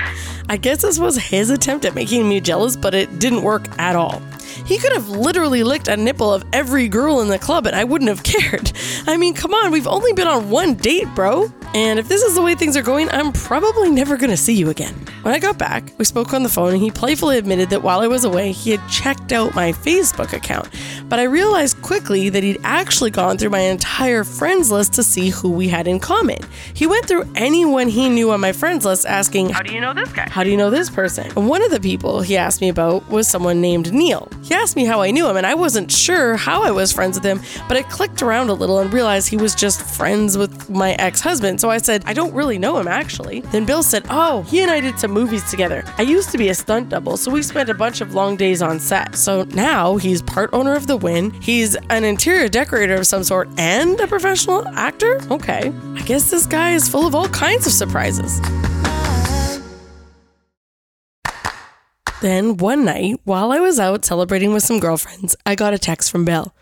I 0.49 0.57
guess 0.57 0.81
this 0.81 0.97
was 0.97 1.17
his 1.17 1.51
attempt 1.51 1.85
at 1.85 1.93
making 1.93 2.27
me 2.27 2.41
jealous, 2.41 2.75
but 2.75 2.95
it 2.95 3.19
didn't 3.19 3.43
work 3.43 3.67
at 3.77 3.95
all. 3.95 4.21
He 4.65 4.77
could 4.77 4.93
have 4.93 5.09
literally 5.09 5.63
licked 5.63 5.87
a 5.87 5.97
nipple 5.97 6.33
of 6.33 6.43
every 6.53 6.87
girl 6.87 7.21
in 7.21 7.27
the 7.27 7.39
club 7.39 7.67
and 7.67 7.75
I 7.75 7.83
wouldn't 7.83 8.09
have 8.09 8.23
cared. 8.23 8.71
I 9.07 9.17
mean, 9.17 9.33
come 9.33 9.53
on, 9.53 9.71
we've 9.71 9.87
only 9.87 10.13
been 10.13 10.27
on 10.27 10.49
one 10.49 10.75
date, 10.75 11.07
bro. 11.15 11.51
And 11.73 11.99
if 11.99 12.09
this 12.09 12.21
is 12.21 12.35
the 12.35 12.41
way 12.41 12.53
things 12.55 12.75
are 12.75 12.81
going, 12.81 13.09
I'm 13.11 13.31
probably 13.31 13.89
never 13.89 14.17
gonna 14.17 14.35
see 14.35 14.53
you 14.53 14.69
again. 14.69 14.93
When 15.21 15.33
I 15.33 15.39
got 15.39 15.57
back, 15.57 15.83
we 15.97 16.03
spoke 16.05 16.33
on 16.33 16.43
the 16.43 16.49
phone 16.49 16.73
and 16.73 16.81
he 16.81 16.91
playfully 16.91 17.37
admitted 17.37 17.69
that 17.69 17.81
while 17.81 18.01
I 18.01 18.07
was 18.07 18.25
away, 18.25 18.51
he 18.51 18.71
had 18.71 18.89
checked 18.89 19.31
out 19.31 19.55
my 19.55 19.71
Facebook 19.71 20.33
account. 20.33 20.67
But 21.07 21.19
I 21.19 21.23
realized 21.23 21.81
quickly 21.81 22.29
that 22.29 22.43
he'd 22.43 22.59
actually 22.63 23.11
gone 23.11 23.37
through 23.37 23.51
my 23.51 23.59
entire 23.59 24.23
friends 24.23 24.71
list 24.71 24.93
to 24.93 25.03
see 25.03 25.29
who 25.29 25.49
we 25.51 25.69
had 25.69 25.87
in 25.87 25.99
common. 25.99 26.39
He 26.73 26.87
went 26.87 27.05
through 27.05 27.29
anyone 27.35 27.87
he 27.87 28.09
knew 28.09 28.31
on 28.31 28.39
my 28.41 28.51
friends 28.51 28.83
list 28.83 29.05
asking, 29.05 29.49
How 29.49 29.61
do 29.61 29.73
you 29.73 29.79
know 29.79 29.93
this 29.93 30.11
guy? 30.11 30.27
How 30.29 30.43
do 30.43 30.49
you 30.49 30.57
know 30.57 30.69
this 30.69 30.89
person? 30.89 31.31
And 31.37 31.47
one 31.47 31.63
of 31.63 31.71
the 31.71 31.79
people 31.79 32.21
he 32.21 32.35
asked 32.35 32.59
me 32.61 32.69
about 32.69 33.07
was 33.09 33.27
someone 33.27 33.61
named 33.61 33.93
Neil. 33.93 34.27
He 34.43 34.53
asked 34.55 34.75
me 34.75 34.85
how 34.85 35.01
I 35.01 35.11
knew 35.11 35.27
him, 35.27 35.37
and 35.37 35.45
I 35.45 35.53
wasn't 35.53 35.91
sure 35.91 36.35
how 36.35 36.63
I 36.63 36.71
was 36.71 36.91
friends 36.91 37.17
with 37.17 37.23
him, 37.23 37.41
but 37.67 37.77
I 37.77 37.83
clicked 37.83 38.21
around 38.21 38.49
a 38.49 38.53
little 38.53 38.79
and 38.79 38.91
realized 38.91 39.29
he 39.29 39.37
was 39.37 39.53
just 39.53 39.81
friends 39.81 40.37
with 40.37 40.69
my 40.69 40.93
ex 40.93 41.21
husband. 41.21 41.61
So 41.61 41.69
I 41.69 41.77
said, 41.77 42.03
I 42.05 42.13
don't 42.13 42.33
really 42.33 42.57
know 42.57 42.77
him 42.77 42.87
actually. 42.87 43.41
Then 43.41 43.65
Bill 43.65 43.83
said, 43.83 44.05
Oh, 44.09 44.41
he 44.43 44.61
and 44.61 44.71
I 44.71 44.79
did 44.79 44.99
some 44.99 45.11
movies 45.11 45.49
together. 45.49 45.83
I 45.97 46.01
used 46.03 46.31
to 46.31 46.37
be 46.37 46.49
a 46.49 46.55
stunt 46.55 46.89
double, 46.89 47.17
so 47.17 47.31
we 47.31 47.43
spent 47.43 47.69
a 47.69 47.73
bunch 47.73 48.01
of 48.01 48.13
long 48.13 48.35
days 48.35 48.61
on 48.61 48.79
set. 48.79 49.15
So 49.15 49.43
now 49.43 49.97
he's 49.97 50.21
part 50.21 50.49
owner 50.53 50.75
of 50.75 50.87
the 50.87 50.97
Wynn, 50.97 51.31
he's 51.41 51.75
an 51.89 52.03
interior 52.03 52.47
decorator 52.47 52.95
of 52.95 53.07
some 53.07 53.23
sort, 53.23 53.49
and 53.57 53.99
a 53.99 54.07
professional 54.07 54.67
actor? 54.69 55.21
Okay. 55.31 55.71
I 55.95 56.01
guess 56.01 56.31
this 56.31 56.45
guy 56.45 56.71
is 56.71 56.89
full 56.89 57.05
of 57.05 57.15
all 57.15 57.29
kinds 57.29 57.67
of 57.67 57.73
surprises. 57.73 58.39
Then 62.21 62.57
one 62.57 62.85
night, 62.85 63.19
while 63.23 63.51
I 63.51 63.59
was 63.59 63.79
out 63.79 64.05
celebrating 64.05 64.53
with 64.53 64.61
some 64.61 64.79
girlfriends, 64.79 65.35
I 65.43 65.55
got 65.55 65.73
a 65.73 65.79
text 65.79 66.11
from 66.11 66.23
Bill. 66.23 66.53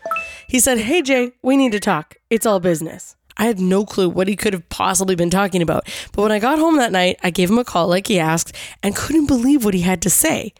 He 0.48 0.58
said, 0.58 0.78
Hey 0.78 1.02
Jay, 1.02 1.32
we 1.42 1.54
need 1.54 1.72
to 1.72 1.80
talk. 1.80 2.16
It's 2.30 2.46
all 2.46 2.60
business. 2.60 3.14
I 3.36 3.44
had 3.44 3.58
no 3.58 3.84
clue 3.84 4.08
what 4.08 4.28
he 4.28 4.36
could 4.36 4.52
have 4.52 4.68
possibly 4.68 5.14
been 5.14 5.30
talking 5.30 5.62
about, 5.62 5.88
but 6.12 6.22
when 6.22 6.32
I 6.32 6.38
got 6.38 6.58
home 6.58 6.76
that 6.76 6.92
night, 6.92 7.18
I 7.22 7.30
gave 7.30 7.50
him 7.50 7.58
a 7.58 7.64
call 7.64 7.88
like 7.88 8.06
he 8.06 8.18
asked 8.18 8.54
and 8.82 8.96
couldn't 8.96 9.26
believe 9.26 9.64
what 9.64 9.72
he 9.72 9.80
had 9.80 10.02
to 10.02 10.10
say. 10.10 10.52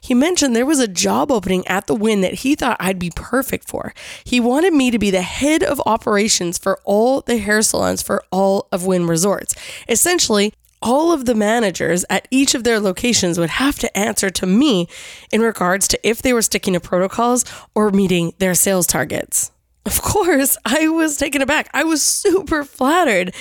He 0.00 0.14
mentioned 0.14 0.54
there 0.54 0.66
was 0.66 0.78
a 0.78 0.86
job 0.86 1.32
opening 1.32 1.66
at 1.66 1.86
the 1.86 1.96
Wynn 1.96 2.20
that 2.20 2.34
he 2.34 2.54
thought 2.54 2.76
I'd 2.78 2.98
be 2.98 3.10
perfect 3.14 3.68
for. 3.68 3.92
He 4.22 4.38
wanted 4.38 4.72
me 4.72 4.90
to 4.90 4.98
be 4.98 5.10
the 5.10 5.22
head 5.22 5.64
of 5.64 5.82
operations 5.84 6.58
for 6.58 6.78
all 6.84 7.22
the 7.22 7.38
hair 7.38 7.60
salons 7.62 8.02
for 8.02 8.22
all 8.30 8.68
of 8.70 8.86
Wynn 8.86 9.06
Resorts. 9.06 9.54
Essentially, 9.88 10.52
all 10.80 11.12
of 11.12 11.24
the 11.24 11.34
managers 11.34 12.04
at 12.08 12.28
each 12.30 12.54
of 12.54 12.64
their 12.64 12.80
locations 12.80 13.38
would 13.38 13.50
have 13.50 13.78
to 13.78 13.96
answer 13.96 14.30
to 14.30 14.46
me 14.46 14.88
in 15.32 15.40
regards 15.40 15.88
to 15.88 16.08
if 16.08 16.22
they 16.22 16.32
were 16.32 16.42
sticking 16.42 16.74
to 16.74 16.80
protocols 16.80 17.44
or 17.74 17.90
meeting 17.90 18.32
their 18.38 18.54
sales 18.54 18.86
targets. 18.86 19.50
Of 19.88 20.02
course, 20.02 20.58
I 20.66 20.88
was 20.88 21.16
taken 21.16 21.40
aback. 21.40 21.70
I 21.72 21.82
was 21.82 22.02
super 22.02 22.62
flattered. 22.62 23.34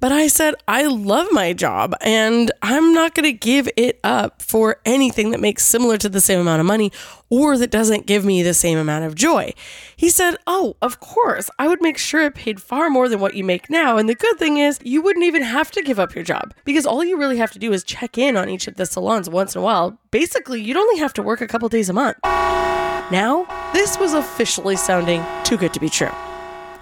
But 0.00 0.10
I 0.10 0.26
said, 0.26 0.56
I 0.66 0.86
love 0.86 1.28
my 1.30 1.52
job 1.52 1.94
and 2.00 2.50
I'm 2.60 2.92
not 2.92 3.14
going 3.14 3.22
to 3.22 3.32
give 3.32 3.68
it 3.76 4.00
up 4.02 4.42
for 4.42 4.80
anything 4.84 5.30
that 5.30 5.38
makes 5.38 5.64
similar 5.64 5.96
to 5.98 6.08
the 6.08 6.20
same 6.20 6.40
amount 6.40 6.58
of 6.58 6.66
money 6.66 6.90
or 7.30 7.56
that 7.56 7.70
doesn't 7.70 8.06
give 8.06 8.24
me 8.24 8.42
the 8.42 8.52
same 8.52 8.78
amount 8.78 9.04
of 9.04 9.14
joy. 9.14 9.52
He 9.96 10.10
said, 10.10 10.38
Oh, 10.44 10.76
of 10.82 10.98
course, 10.98 11.48
I 11.56 11.68
would 11.68 11.80
make 11.80 11.98
sure 11.98 12.22
it 12.22 12.34
paid 12.34 12.60
far 12.60 12.90
more 12.90 13.08
than 13.08 13.20
what 13.20 13.34
you 13.34 13.44
make 13.44 13.70
now. 13.70 13.96
And 13.96 14.08
the 14.08 14.16
good 14.16 14.40
thing 14.40 14.56
is, 14.56 14.80
you 14.82 15.02
wouldn't 15.02 15.24
even 15.24 15.42
have 15.42 15.70
to 15.70 15.82
give 15.82 16.00
up 16.00 16.16
your 16.16 16.24
job 16.24 16.52
because 16.64 16.84
all 16.84 17.04
you 17.04 17.16
really 17.16 17.36
have 17.36 17.52
to 17.52 17.60
do 17.60 17.72
is 17.72 17.84
check 17.84 18.18
in 18.18 18.36
on 18.36 18.48
each 18.48 18.66
of 18.66 18.74
the 18.74 18.86
salons 18.86 19.30
once 19.30 19.54
in 19.54 19.60
a 19.60 19.64
while. 19.64 20.00
Basically, 20.10 20.60
you'd 20.60 20.76
only 20.76 20.98
have 20.98 21.12
to 21.12 21.22
work 21.22 21.40
a 21.40 21.46
couple 21.46 21.68
days 21.68 21.88
a 21.88 21.92
month. 21.92 22.16
Now, 23.10 23.46
this 23.72 23.98
was 23.98 24.14
officially 24.14 24.76
sounding 24.76 25.24
too 25.44 25.56
good 25.56 25.74
to 25.74 25.80
be 25.80 25.88
true. 25.88 26.10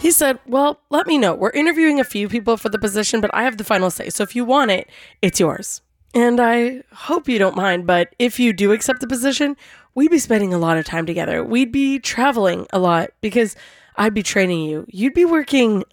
He 0.00 0.11
said, 0.11 0.39
Well, 0.47 0.81
let 0.91 1.07
me 1.07 1.19
know. 1.19 1.35
We're 1.35 1.50
interviewing 1.50 2.00
a 2.00 2.05
few 2.05 2.29
people 2.29 2.57
for 2.57 2.69
the 2.69 2.79
position, 2.79 3.21
but 3.21 3.31
I 3.35 3.43
have 3.43 3.59
the 3.59 3.65
final 3.65 3.91
say. 3.91 4.09
So 4.11 4.23
if 4.23 4.35
you 4.35 4.45
want 4.45 4.71
it, 4.71 4.89
it's 5.21 5.41
yours. 5.41 5.83
And 6.15 6.41
I 6.41 6.83
hope 6.93 7.29
you 7.29 7.39
don't 7.39 7.55
mind, 7.55 7.87
but 7.87 8.15
if 8.19 8.41
you 8.41 8.53
do 8.53 8.73
accept 8.73 9.00
the 9.00 9.07
position, 9.07 9.57
we'd 9.95 10.11
be 10.11 10.19
spending 10.19 10.53
a 10.53 10.59
lot 10.59 10.77
of 10.77 10.85
time 10.85 11.07
together. 11.07 11.45
We'd 11.45 11.71
be 11.71 11.99
traveling 11.99 12.67
a 12.73 12.79
lot 12.79 13.11
because 13.21 13.55
I'd 13.97 14.15
be 14.15 14.23
training 14.23 14.62
you. 14.62 14.87
You'd 14.89 15.15
be 15.15 15.25
working 15.25 15.85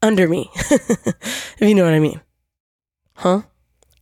under 0.00 0.28
me, 0.28 0.50
if 0.54 1.56
you 1.60 1.74
know 1.74 1.84
what 1.84 1.94
I 1.94 1.98
mean. 1.98 2.20
Huh? 3.16 3.42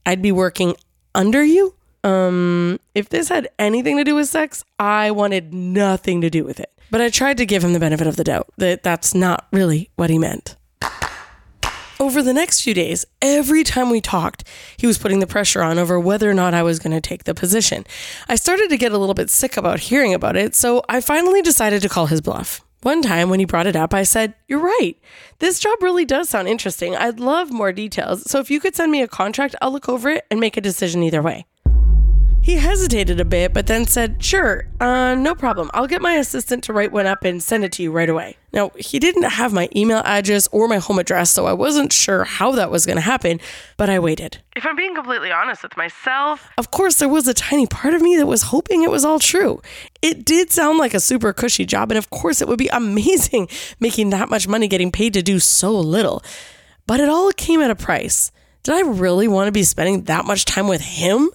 I'd 0.04 0.22
be 0.22 0.30
working 0.30 0.76
under 1.14 1.42
you? 1.42 1.74
Um, 2.06 2.78
if 2.94 3.08
this 3.08 3.28
had 3.28 3.48
anything 3.58 3.96
to 3.96 4.04
do 4.04 4.14
with 4.14 4.28
sex, 4.28 4.64
I 4.78 5.10
wanted 5.10 5.52
nothing 5.52 6.20
to 6.20 6.30
do 6.30 6.44
with 6.44 6.60
it. 6.60 6.72
But 6.88 7.00
I 7.00 7.10
tried 7.10 7.36
to 7.38 7.46
give 7.46 7.64
him 7.64 7.72
the 7.72 7.80
benefit 7.80 8.06
of 8.06 8.14
the 8.14 8.22
doubt 8.22 8.48
that 8.58 8.84
that's 8.84 9.12
not 9.12 9.48
really 9.50 9.90
what 9.96 10.08
he 10.08 10.16
meant. 10.16 10.54
Over 11.98 12.22
the 12.22 12.32
next 12.32 12.60
few 12.60 12.74
days, 12.74 13.06
every 13.20 13.64
time 13.64 13.90
we 13.90 14.00
talked, 14.00 14.44
he 14.76 14.86
was 14.86 14.98
putting 14.98 15.18
the 15.18 15.26
pressure 15.26 15.62
on 15.62 15.78
over 15.78 15.98
whether 15.98 16.30
or 16.30 16.34
not 16.34 16.54
I 16.54 16.62
was 16.62 16.78
going 16.78 16.94
to 16.94 17.00
take 17.00 17.24
the 17.24 17.34
position. 17.34 17.84
I 18.28 18.36
started 18.36 18.68
to 18.68 18.76
get 18.76 18.92
a 18.92 18.98
little 18.98 19.14
bit 19.14 19.28
sick 19.28 19.56
about 19.56 19.80
hearing 19.80 20.14
about 20.14 20.36
it, 20.36 20.54
so 20.54 20.84
I 20.88 21.00
finally 21.00 21.42
decided 21.42 21.82
to 21.82 21.88
call 21.88 22.06
his 22.06 22.20
bluff. 22.20 22.60
One 22.82 23.02
time 23.02 23.30
when 23.30 23.40
he 23.40 23.46
brought 23.46 23.66
it 23.66 23.74
up, 23.74 23.92
I 23.92 24.04
said, 24.04 24.34
You're 24.46 24.60
right. 24.60 24.94
This 25.40 25.58
job 25.58 25.82
really 25.82 26.04
does 26.04 26.28
sound 26.28 26.46
interesting. 26.46 26.94
I'd 26.94 27.18
love 27.18 27.50
more 27.50 27.72
details. 27.72 28.30
So 28.30 28.38
if 28.38 28.48
you 28.48 28.60
could 28.60 28.76
send 28.76 28.92
me 28.92 29.02
a 29.02 29.08
contract, 29.08 29.56
I'll 29.60 29.72
look 29.72 29.88
over 29.88 30.08
it 30.10 30.24
and 30.30 30.38
make 30.38 30.56
a 30.56 30.60
decision 30.60 31.02
either 31.02 31.20
way. 31.22 31.46
He 32.46 32.58
hesitated 32.58 33.18
a 33.18 33.24
bit, 33.24 33.52
but 33.52 33.66
then 33.66 33.88
said, 33.88 34.22
Sure, 34.22 34.68
uh, 34.78 35.16
no 35.16 35.34
problem. 35.34 35.68
I'll 35.74 35.88
get 35.88 36.00
my 36.00 36.12
assistant 36.12 36.62
to 36.62 36.72
write 36.72 36.92
one 36.92 37.04
up 37.04 37.24
and 37.24 37.42
send 37.42 37.64
it 37.64 37.72
to 37.72 37.82
you 37.82 37.90
right 37.90 38.08
away. 38.08 38.36
Now, 38.52 38.70
he 38.78 39.00
didn't 39.00 39.24
have 39.24 39.52
my 39.52 39.68
email 39.74 40.00
address 40.04 40.46
or 40.52 40.68
my 40.68 40.76
home 40.76 41.00
address, 41.00 41.32
so 41.32 41.46
I 41.46 41.52
wasn't 41.52 41.92
sure 41.92 42.22
how 42.22 42.52
that 42.52 42.70
was 42.70 42.86
going 42.86 42.98
to 42.98 43.02
happen, 43.02 43.40
but 43.76 43.90
I 43.90 43.98
waited. 43.98 44.38
If 44.54 44.64
I'm 44.64 44.76
being 44.76 44.94
completely 44.94 45.32
honest 45.32 45.64
with 45.64 45.76
myself, 45.76 46.48
of 46.56 46.70
course, 46.70 47.00
there 47.00 47.08
was 47.08 47.26
a 47.26 47.34
tiny 47.34 47.66
part 47.66 47.94
of 47.94 48.00
me 48.00 48.14
that 48.16 48.26
was 48.26 48.42
hoping 48.42 48.84
it 48.84 48.92
was 48.92 49.04
all 49.04 49.18
true. 49.18 49.60
It 50.00 50.24
did 50.24 50.52
sound 50.52 50.78
like 50.78 50.94
a 50.94 51.00
super 51.00 51.32
cushy 51.32 51.66
job, 51.66 51.90
and 51.90 51.98
of 51.98 52.10
course, 52.10 52.40
it 52.40 52.46
would 52.46 52.58
be 52.58 52.68
amazing 52.72 53.48
making 53.80 54.10
that 54.10 54.28
much 54.28 54.46
money 54.46 54.68
getting 54.68 54.92
paid 54.92 55.14
to 55.14 55.20
do 55.20 55.40
so 55.40 55.76
little. 55.76 56.22
But 56.86 57.00
it 57.00 57.08
all 57.08 57.32
came 57.32 57.60
at 57.60 57.72
a 57.72 57.74
price. 57.74 58.30
Did 58.62 58.76
I 58.76 58.82
really 58.82 59.26
want 59.26 59.48
to 59.48 59.52
be 59.52 59.64
spending 59.64 60.04
that 60.04 60.24
much 60.24 60.44
time 60.44 60.68
with 60.68 60.82
him? 60.82 61.32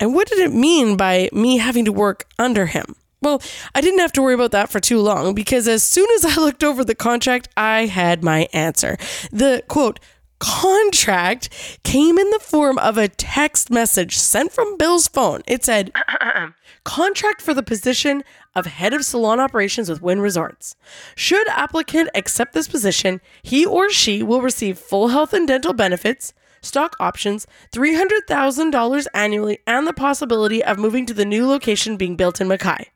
And 0.00 0.14
what 0.14 0.26
did 0.28 0.38
it 0.38 0.52
mean 0.52 0.96
by 0.96 1.28
me 1.32 1.58
having 1.58 1.84
to 1.84 1.92
work 1.92 2.26
under 2.38 2.66
him? 2.66 2.96
Well, 3.22 3.42
I 3.74 3.82
didn't 3.82 4.00
have 4.00 4.12
to 4.12 4.22
worry 4.22 4.34
about 4.34 4.52
that 4.52 4.70
for 4.70 4.80
too 4.80 4.98
long 4.98 5.34
because 5.34 5.68
as 5.68 5.82
soon 5.82 6.06
as 6.14 6.24
I 6.24 6.34
looked 6.40 6.64
over 6.64 6.84
the 6.84 6.94
contract, 6.94 7.48
I 7.56 7.86
had 7.86 8.24
my 8.24 8.48
answer. 8.52 8.96
The 9.30 9.62
quote, 9.68 10.00
contract 10.38 11.50
came 11.84 12.18
in 12.18 12.30
the 12.30 12.38
form 12.40 12.78
of 12.78 12.96
a 12.96 13.08
text 13.08 13.70
message 13.70 14.16
sent 14.16 14.52
from 14.52 14.78
Bill's 14.78 15.06
phone. 15.06 15.42
It 15.46 15.64
said, 15.64 15.92
Contract 16.84 17.42
for 17.42 17.52
the 17.52 17.62
position 17.62 18.24
of 18.54 18.64
head 18.64 18.94
of 18.94 19.04
salon 19.04 19.38
operations 19.38 19.90
with 19.90 20.00
Wynn 20.00 20.20
Resorts. 20.20 20.76
Should 21.14 21.46
applicant 21.48 22.08
accept 22.14 22.54
this 22.54 22.68
position, 22.68 23.20
he 23.42 23.66
or 23.66 23.90
she 23.90 24.22
will 24.22 24.40
receive 24.40 24.78
full 24.78 25.08
health 25.08 25.34
and 25.34 25.46
dental 25.46 25.74
benefits, 25.74 26.32
stock 26.60 26.96
options, 27.00 27.46
$300,000 27.72 29.06
annually, 29.14 29.58
and 29.66 29.86
the 29.86 29.92
possibility 29.92 30.62
of 30.62 30.78
moving 30.78 31.06
to 31.06 31.14
the 31.14 31.24
new 31.24 31.46
location 31.46 31.96
being 31.96 32.16
built 32.16 32.40
in 32.40 32.48
Mackay. 32.48 32.90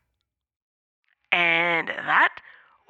And 1.31 1.89
that 1.89 2.35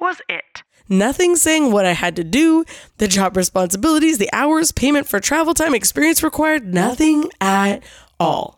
was 0.00 0.20
it. 0.28 0.62
Nothing 0.88 1.34
saying 1.34 1.72
what 1.72 1.84
I 1.84 1.92
had 1.92 2.14
to 2.16 2.24
do, 2.24 2.64
the 2.98 3.08
job 3.08 3.36
responsibilities, 3.36 4.18
the 4.18 4.30
hours, 4.32 4.70
payment 4.70 5.08
for 5.08 5.18
travel 5.18 5.52
time, 5.52 5.74
experience 5.74 6.22
required, 6.22 6.72
nothing 6.72 7.30
at 7.40 7.82
all. 8.20 8.55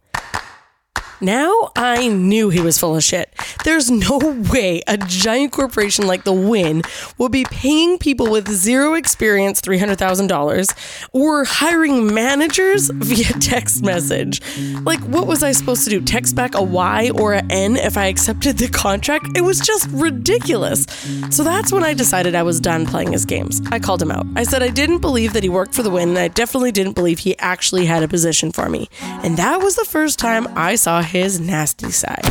Now 1.21 1.73
I 1.75 2.09
knew 2.09 2.51
he 2.51 2.61
was 2.61 2.79
full 2.79 2.97
of 2.97 3.03
shit. 3.03 3.35
There's 3.65 3.91
no 3.91 4.19
way 4.53 4.83
a 4.87 4.97
giant 4.97 5.53
corporation 5.53 6.07
like 6.07 6.25
the 6.25 6.33
Wynn 6.33 6.83
will 7.19 7.29
be 7.29 7.45
paying 7.45 7.99
people 7.99 8.31
with 8.31 8.49
zero 8.49 8.95
experience 8.95 9.61
$300,000 9.61 11.09
or 11.13 11.45
hiring 11.45 12.15
managers 12.15 12.91
via 12.91 13.33
text 13.41 13.83
message. 13.83 14.41
Like, 14.85 15.01
what 15.01 15.27
was 15.27 15.43
I 15.43 15.53
supposed 15.53 15.85
to 15.85 15.91
do? 15.91 16.01
Text 16.01 16.37
back 16.37 16.55
a 16.55 16.63
Y 16.63 17.11
or 17.15 17.35
a 17.35 17.43
N 17.51 17.77
if 17.77 17.97
I 17.97 18.07
accepted 18.07 18.59
the 18.59 18.69
contract? 18.69 19.27
It 19.37 19.43
was 19.43 19.61
just 19.61 19.89
ridiculous. 19.91 20.87
So 21.31 21.43
that's 21.43 21.73
when 21.73 21.83
I 21.83 21.95
decided 21.95 22.35
I 22.35 22.43
was 22.43 22.61
done 22.61 22.87
playing 22.87 23.13
his 23.13 23.25
games. 23.25 23.61
I 23.73 23.79
called 23.79 24.01
him 24.01 24.11
out. 24.11 24.27
I 24.37 24.45
said 24.45 24.63
I 24.63 24.69
didn't 24.69 24.99
believe 24.99 25.33
that 25.33 25.43
he 25.43 25.49
worked 25.49 25.75
for 25.75 25.83
the 25.83 25.91
Wynn, 25.91 26.11
and 26.11 26.19
I 26.19 26.29
definitely 26.29 26.73
didn't 26.73 26.93
believe 26.93 27.19
he 27.21 27.37
actually 27.39 27.87
had 27.87 28.03
a 28.03 28.09
position 28.09 28.53
for 28.53 28.69
me. 28.69 28.89
And 29.03 29.37
that 29.37 29.61
was 29.61 29.77
the 29.77 29.85
first 29.85 30.19
time 30.19 30.47
I 30.57 30.77
saw 30.77 31.03
his 31.09 31.41
nasty 31.41 31.91
side. 31.91 32.25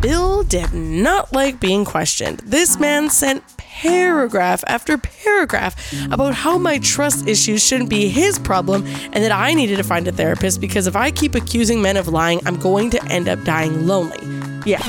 Bill 0.00 0.42
did 0.42 0.72
not 0.74 1.32
like 1.32 1.60
being 1.60 1.84
questioned. 1.84 2.40
This 2.44 2.78
man 2.78 3.08
sent 3.08 3.42
paragraph 3.56 4.64
after 4.66 4.98
paragraph 4.98 5.74
about 6.10 6.34
how 6.34 6.58
my 6.58 6.78
trust 6.78 7.28
issues 7.28 7.62
shouldn't 7.62 7.90
be 7.90 8.08
his 8.08 8.38
problem 8.38 8.84
and 8.86 9.22
that 9.22 9.32
I 9.32 9.54
needed 9.54 9.76
to 9.76 9.84
find 9.84 10.08
a 10.08 10.12
therapist 10.12 10.60
because 10.60 10.86
if 10.86 10.96
I 10.96 11.10
keep 11.10 11.34
accusing 11.34 11.82
men 11.82 11.96
of 11.96 12.08
lying, 12.08 12.40
I'm 12.46 12.56
going 12.56 12.90
to 12.90 13.04
end 13.06 13.28
up 13.28 13.42
dying 13.44 13.86
lonely. 13.86 14.35
Yeah. 14.66 14.82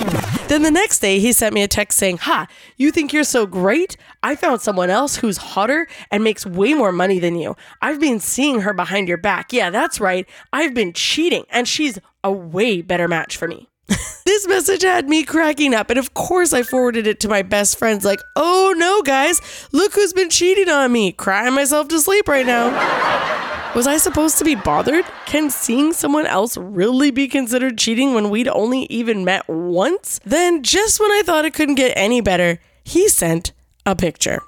Then 0.48 0.63
the 0.63 0.72
next 0.72 1.00
day, 1.00 1.19
he 1.19 1.31
sent 1.31 1.53
me 1.53 1.62
a 1.62 1.67
text 1.67 2.00
saying, 2.00 2.17
Ha, 2.19 2.48
you 2.77 2.91
think 2.91 3.13
you're 3.13 3.24
so 3.24 3.46
great? 3.46 3.96
I 4.24 4.36
found 4.36 4.62
someone 4.62 4.89
else 4.89 5.17
who's 5.17 5.38
hotter 5.38 5.88
and 6.10 6.24
makes 6.24 6.48
way 6.48 6.74
more 6.74 6.91
money 6.91 7.19
than 7.19 7.36
you. 7.36 7.55
I've 7.81 8.00
been 8.00 8.19
seeing 8.19 8.62
her 8.62 8.74
behind 8.74 9.07
your 9.07 9.17
back. 9.17 9.53
Yeah, 9.53 9.69
that's 9.69 10.00
right. 10.00 10.27
I've 10.51 10.74
been 10.74 10.93
cheating, 10.93 11.46
and 11.51 11.67
she's 11.67 12.00
a 12.24 12.31
way 12.31 12.81
better 12.81 13.07
match 13.07 13.38
for 13.38 13.48
me. 13.48 13.69
this 14.25 14.48
message 14.48 14.81
had 14.81 15.07
me 15.07 15.24
cracking 15.24 15.75
up, 15.75 15.91
and 15.91 16.00
of 16.00 16.15
course, 16.15 16.53
I 16.53 16.63
forwarded 16.63 17.05
it 17.05 17.19
to 17.22 17.29
my 17.29 17.43
best 17.43 17.77
friends, 17.77 18.03
like, 18.03 18.19
oh 18.36 18.74
no, 18.75 19.03
guys, 19.03 19.39
look 19.72 19.93
who's 19.93 20.12
been 20.12 20.29
cheating 20.29 20.69
on 20.69 20.91
me, 20.91 21.12
crying 21.12 21.53
myself 21.53 21.88
to 21.89 22.00
sleep 22.00 22.27
right 22.27 22.46
now. 22.46 23.66
Was 23.77 23.86
I 23.86 23.98
supposed 23.98 24.39
to 24.39 24.43
be 24.43 24.55
bothered? 24.55 25.05
Can 25.27 25.51
seeing 25.51 25.93
someone 25.93 26.25
else 26.25 26.57
really 26.57 27.12
be 27.12 27.27
considered 27.27 27.77
cheating 27.77 28.15
when 28.15 28.31
we'd 28.31 28.48
only 28.48 28.86
even 28.86 29.24
met 29.24 29.48
once? 29.48 30.19
Then, 30.25 30.63
just 30.63 31.00
when 31.00 31.12
I 31.12 31.22
thought 31.24 31.46
it 31.46 31.53
couldn't 31.53 31.75
get 31.75 31.93
any 31.96 32.19
better, 32.19 32.60
he 32.84 33.07
sent 33.07 33.53
a 33.86 33.96
picture. 33.96 34.41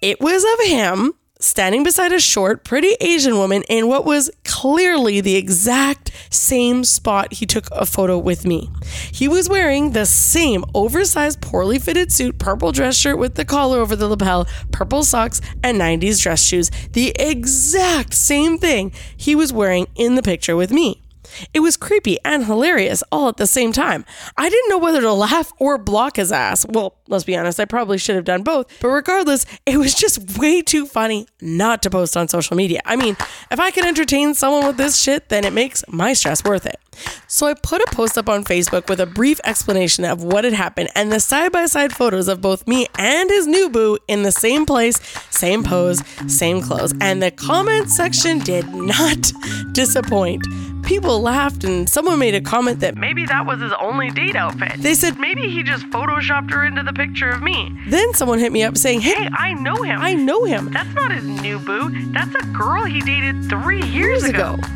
It 0.00 0.22
was 0.22 0.42
of 0.42 0.68
him 0.68 1.12
standing 1.46 1.84
beside 1.84 2.12
a 2.12 2.20
short, 2.20 2.64
pretty 2.64 2.96
Asian 3.00 3.38
woman 3.38 3.62
in 3.68 3.88
what 3.88 4.04
was 4.04 4.30
clearly 4.44 5.20
the 5.20 5.36
exact 5.36 6.10
same 6.30 6.84
spot 6.84 7.34
he 7.34 7.46
took 7.46 7.68
a 7.70 7.86
photo 7.86 8.18
with 8.18 8.44
me. 8.44 8.70
He 9.12 9.28
was 9.28 9.48
wearing 9.48 9.92
the 9.92 10.06
same 10.06 10.64
oversized, 10.74 11.40
poorly 11.40 11.78
fitted 11.78 12.12
suit, 12.12 12.38
purple 12.38 12.72
dress 12.72 12.96
shirt 12.96 13.18
with 13.18 13.36
the 13.36 13.44
collar 13.44 13.78
over 13.78 13.96
the 13.96 14.08
lapel, 14.08 14.46
purple 14.72 15.04
socks, 15.04 15.40
and 15.62 15.80
90s 15.80 16.20
dress 16.20 16.42
shoes. 16.42 16.70
The 16.92 17.14
exact 17.18 18.14
same 18.14 18.58
thing 18.58 18.92
he 19.16 19.34
was 19.34 19.52
wearing 19.52 19.86
in 19.94 20.16
the 20.16 20.22
picture 20.22 20.56
with 20.56 20.72
me. 20.72 21.05
It 21.54 21.60
was 21.60 21.76
creepy 21.76 22.18
and 22.24 22.44
hilarious 22.44 23.02
all 23.12 23.28
at 23.28 23.36
the 23.36 23.46
same 23.46 23.72
time. 23.72 24.04
I 24.36 24.48
didn't 24.48 24.68
know 24.68 24.78
whether 24.78 25.00
to 25.00 25.12
laugh 25.12 25.52
or 25.58 25.78
block 25.78 26.16
his 26.16 26.32
ass. 26.32 26.66
Well, 26.68 26.96
let's 27.08 27.24
be 27.24 27.36
honest, 27.36 27.60
I 27.60 27.64
probably 27.64 27.98
should 27.98 28.16
have 28.16 28.24
done 28.24 28.42
both. 28.42 28.66
But 28.80 28.88
regardless, 28.88 29.46
it 29.64 29.78
was 29.78 29.94
just 29.94 30.38
way 30.38 30.62
too 30.62 30.86
funny 30.86 31.26
not 31.40 31.82
to 31.82 31.90
post 31.90 32.16
on 32.16 32.28
social 32.28 32.56
media. 32.56 32.80
I 32.84 32.96
mean, 32.96 33.16
if 33.50 33.60
I 33.60 33.70
can 33.70 33.86
entertain 33.86 34.34
someone 34.34 34.66
with 34.66 34.76
this 34.76 34.98
shit, 34.98 35.28
then 35.28 35.44
it 35.44 35.52
makes 35.52 35.84
my 35.88 36.12
stress 36.12 36.44
worth 36.44 36.66
it. 36.66 36.80
So 37.26 37.46
I 37.46 37.54
put 37.54 37.82
a 37.82 37.86
post 37.94 38.16
up 38.16 38.28
on 38.28 38.44
Facebook 38.44 38.88
with 38.88 39.00
a 39.00 39.06
brief 39.06 39.40
explanation 39.44 40.04
of 40.04 40.22
what 40.22 40.44
had 40.44 40.52
happened 40.52 40.90
and 40.94 41.12
the 41.12 41.20
side 41.20 41.52
by 41.52 41.66
side 41.66 41.92
photos 41.92 42.28
of 42.28 42.40
both 42.40 42.66
me 42.66 42.86
and 42.98 43.28
his 43.30 43.46
new 43.46 43.68
boo 43.68 43.98
in 44.08 44.22
the 44.22 44.32
same 44.32 44.66
place, 44.66 44.98
same 45.30 45.62
pose, 45.62 46.02
same 46.26 46.62
clothes. 46.62 46.94
And 47.00 47.22
the 47.22 47.30
comment 47.30 47.90
section 47.90 48.38
did 48.38 48.72
not 48.72 49.32
disappoint 49.72 50.46
people 50.86 51.20
laughed 51.20 51.64
and 51.64 51.88
someone 51.88 52.18
made 52.18 52.34
a 52.34 52.40
comment 52.40 52.80
that 52.80 52.96
maybe 52.96 53.26
that 53.26 53.44
was 53.44 53.60
his 53.60 53.72
only 53.80 54.10
date 54.10 54.36
outfit. 54.36 54.72
They 54.78 54.94
said 54.94 55.18
maybe 55.18 55.50
he 55.50 55.62
just 55.62 55.84
photoshopped 55.90 56.50
her 56.52 56.64
into 56.64 56.82
the 56.82 56.92
picture 56.92 57.28
of 57.28 57.42
me. 57.42 57.76
Then 57.88 58.14
someone 58.14 58.38
hit 58.38 58.52
me 58.52 58.62
up 58.62 58.78
saying, 58.78 59.00
Hey, 59.00 59.14
hey 59.14 59.28
I 59.32 59.52
know 59.54 59.82
him. 59.82 60.00
I 60.00 60.14
know 60.14 60.44
him. 60.44 60.70
That's 60.70 60.94
not 60.94 61.12
his 61.12 61.24
new 61.24 61.58
boo. 61.58 61.90
That's 62.12 62.34
a 62.36 62.46
girl 62.46 62.84
he 62.84 63.00
dated 63.00 63.48
three 63.50 63.82
years, 63.82 64.22
years 64.22 64.24
ago. 64.24 64.54
ago. 64.54 64.68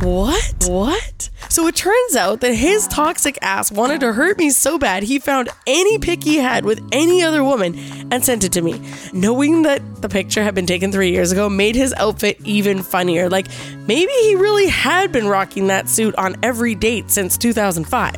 What? 0.00 0.54
What? 0.66 1.19
So 1.50 1.66
it 1.66 1.74
turns 1.74 2.14
out 2.14 2.40
that 2.42 2.54
his 2.54 2.86
toxic 2.86 3.36
ass 3.42 3.72
wanted 3.72 3.98
to 4.00 4.12
hurt 4.12 4.38
me 4.38 4.50
so 4.50 4.78
bad 4.78 5.02
he 5.02 5.18
found 5.18 5.48
any 5.66 5.98
pic 5.98 6.22
he 6.22 6.36
had 6.36 6.64
with 6.64 6.80
any 6.92 7.24
other 7.24 7.42
woman 7.42 7.76
and 8.12 8.24
sent 8.24 8.44
it 8.44 8.52
to 8.52 8.62
me. 8.62 8.80
Knowing 9.12 9.62
that 9.62 9.82
the 10.00 10.08
picture 10.08 10.44
had 10.44 10.54
been 10.54 10.66
taken 10.66 10.92
three 10.92 11.10
years 11.10 11.32
ago 11.32 11.48
made 11.48 11.74
his 11.74 11.92
outfit 11.94 12.40
even 12.44 12.84
funnier. 12.84 13.28
Like 13.28 13.48
maybe 13.88 14.12
he 14.22 14.36
really 14.36 14.68
had 14.68 15.10
been 15.10 15.26
rocking 15.26 15.66
that 15.66 15.88
suit 15.88 16.14
on 16.14 16.36
every 16.44 16.76
date 16.76 17.10
since 17.10 17.36
2005. 17.36 18.14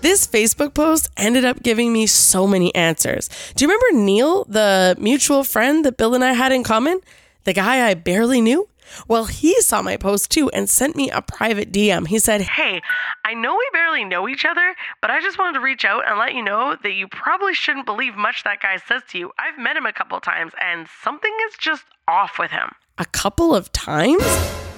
This 0.00 0.26
Facebook 0.26 0.72
post 0.72 1.10
ended 1.18 1.44
up 1.44 1.62
giving 1.62 1.92
me 1.92 2.06
so 2.06 2.46
many 2.46 2.74
answers. 2.74 3.28
Do 3.54 3.66
you 3.66 3.70
remember 3.70 4.02
Neil, 4.02 4.44
the 4.44 4.96
mutual 4.98 5.44
friend 5.44 5.84
that 5.84 5.98
Bill 5.98 6.14
and 6.14 6.24
I 6.24 6.32
had 6.32 6.52
in 6.52 6.64
common? 6.64 7.00
The 7.44 7.52
guy 7.52 7.86
I 7.86 7.92
barely 7.92 8.40
knew? 8.40 8.66
Well, 9.08 9.26
he 9.26 9.60
saw 9.60 9.82
my 9.82 9.96
post 9.96 10.30
too 10.30 10.50
and 10.50 10.68
sent 10.68 10.96
me 10.96 11.10
a 11.10 11.22
private 11.22 11.72
DM. 11.72 12.06
He 12.06 12.18
said, 12.18 12.42
Hey, 12.42 12.82
I 13.24 13.34
know 13.34 13.54
we 13.54 13.68
barely 13.72 14.04
know 14.04 14.28
each 14.28 14.44
other, 14.44 14.74
but 15.00 15.10
I 15.10 15.20
just 15.20 15.38
wanted 15.38 15.54
to 15.54 15.64
reach 15.64 15.84
out 15.84 16.08
and 16.08 16.18
let 16.18 16.34
you 16.34 16.42
know 16.42 16.76
that 16.82 16.92
you 16.92 17.08
probably 17.08 17.54
shouldn't 17.54 17.86
believe 17.86 18.16
much 18.16 18.44
that 18.44 18.60
guy 18.60 18.76
says 18.76 19.02
to 19.10 19.18
you. 19.18 19.32
I've 19.38 19.58
met 19.58 19.76
him 19.76 19.86
a 19.86 19.92
couple 19.92 20.18
times 20.20 20.52
and 20.60 20.86
something 21.02 21.34
is 21.48 21.56
just 21.58 21.84
off 22.08 22.38
with 22.38 22.50
him. 22.50 22.70
A 22.98 23.04
couple 23.06 23.54
of 23.54 23.72
times? 23.72 24.24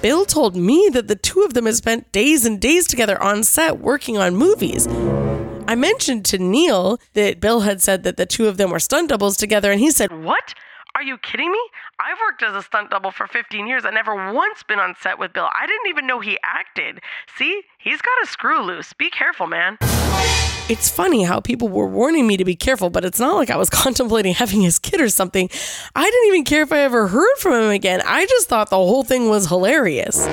Bill 0.01 0.25
told 0.25 0.55
me 0.55 0.89
that 0.93 1.07
the 1.07 1.15
two 1.15 1.41
of 1.41 1.53
them 1.53 1.65
had 1.65 1.75
spent 1.75 2.11
days 2.11 2.45
and 2.45 2.59
days 2.59 2.87
together 2.87 3.21
on 3.21 3.43
set 3.43 3.79
working 3.79 4.17
on 4.17 4.35
movies. 4.35 4.87
I 5.67 5.75
mentioned 5.75 6.23
to 6.25 6.37
Neil 6.37 6.99
that 7.13 7.41
Bill 7.41 7.61
had 7.61 7.81
said 7.81 8.03
that 8.03 8.15
the 8.15 8.25
two 8.25 8.47
of 8.47 8.57
them 8.57 8.71
were 8.71 8.79
stunt 8.79 9.09
doubles 9.09 9.35
together, 9.35 9.71
and 9.71 9.81
he 9.81 9.91
said, 9.91 10.23
What? 10.23 10.53
Are 10.97 11.03
you 11.03 11.19
kidding 11.19 11.51
me? 11.51 11.59
I've 11.99 12.17
worked 12.19 12.41
as 12.41 12.55
a 12.55 12.63
stunt 12.63 12.89
double 12.89 13.11
for 13.11 13.27
15 13.27 13.67
years 13.67 13.85
and 13.85 13.93
never 13.93 14.33
once 14.33 14.63
been 14.63 14.79
on 14.79 14.95
set 14.99 15.19
with 15.19 15.31
Bill. 15.31 15.47
I 15.53 15.67
didn't 15.67 15.89
even 15.89 16.07
know 16.07 16.21
he 16.21 16.39
acted. 16.43 17.01
See, 17.37 17.61
he's 17.77 18.01
got 18.01 18.23
a 18.23 18.25
screw 18.25 18.63
loose. 18.63 18.93
Be 18.93 19.11
careful, 19.11 19.45
man. 19.45 19.77
It's 20.69 20.89
funny 20.89 21.23
how 21.23 21.39
people 21.39 21.69
were 21.69 21.87
warning 21.87 22.27
me 22.27 22.35
to 22.35 22.43
be 22.43 22.55
careful, 22.55 22.89
but 22.89 23.05
it's 23.05 23.21
not 23.21 23.35
like 23.35 23.49
I 23.49 23.55
was 23.55 23.69
contemplating 23.83 24.33
having 24.33 24.61
his 24.61 24.79
kid 24.79 24.99
or 24.99 25.07
something. 25.07 25.49
I 25.95 26.03
didn't 26.03 26.27
even 26.27 26.43
care 26.43 26.61
if 26.61 26.73
I 26.73 26.79
ever 26.79 27.07
heard 27.07 27.37
from 27.37 27.53
him 27.53 27.69
again. 27.69 28.01
I 28.05 28.25
just 28.25 28.49
thought 28.49 28.69
the 28.69 28.75
whole 28.75 29.03
thing 29.03 29.29
was 29.29 29.47
hilarious. 29.47 30.27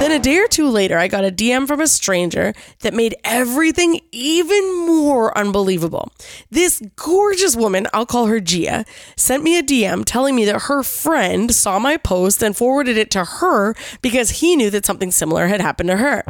Then 0.00 0.12
a 0.12 0.18
day 0.18 0.38
or 0.38 0.48
two 0.48 0.68
later, 0.68 0.98
I 0.98 1.08
got 1.08 1.24
a 1.26 1.30
DM 1.30 1.68
from 1.68 1.80
a 1.80 1.86
stranger 1.86 2.54
that 2.80 2.94
made 2.94 3.14
everything 3.22 4.00
even 4.10 4.86
more 4.86 5.36
unbelievable. 5.36 6.10
This 6.50 6.82
gorgeous 6.96 7.54
woman, 7.54 7.86
I'll 7.92 8.06
call 8.06 8.26
her 8.26 8.40
Gia, 8.40 8.86
sent 9.14 9.44
me 9.44 9.58
a 9.58 9.62
DM 9.62 10.04
telling 10.04 10.34
me 10.34 10.46
that 10.46 10.62
her 10.62 10.82
friend 10.82 11.54
saw 11.54 11.78
my 11.78 11.96
post 11.96 12.42
and 12.42 12.56
forwarded 12.56 12.96
it 12.96 13.10
to 13.12 13.24
her 13.24 13.74
because 14.00 14.30
he 14.40 14.56
knew 14.56 14.70
that 14.70 14.86
something 14.86 15.10
similar 15.10 15.48
had 15.48 15.60
happened 15.60 15.90
to 15.90 15.98
her. 15.98 16.24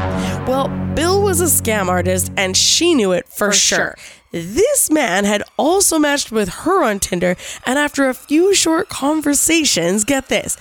Well, 0.46 0.68
Bill 0.94 1.22
was 1.22 1.40
a 1.40 1.44
scam 1.44 1.86
artist 1.86 2.32
and 2.36 2.56
she 2.56 2.69
knew 2.94 3.12
it 3.12 3.28
for, 3.28 3.50
for 3.50 3.52
sure. 3.52 3.78
sure. 3.78 3.96
This 4.32 4.90
man 4.90 5.24
had 5.24 5.42
also 5.58 5.98
matched 5.98 6.30
with 6.30 6.48
her 6.48 6.84
on 6.84 7.00
Tinder, 7.00 7.36
and 7.66 7.78
after 7.78 8.08
a 8.08 8.14
few 8.14 8.54
short 8.54 8.88
conversations, 8.88 10.04
get 10.04 10.28
this, 10.28 10.56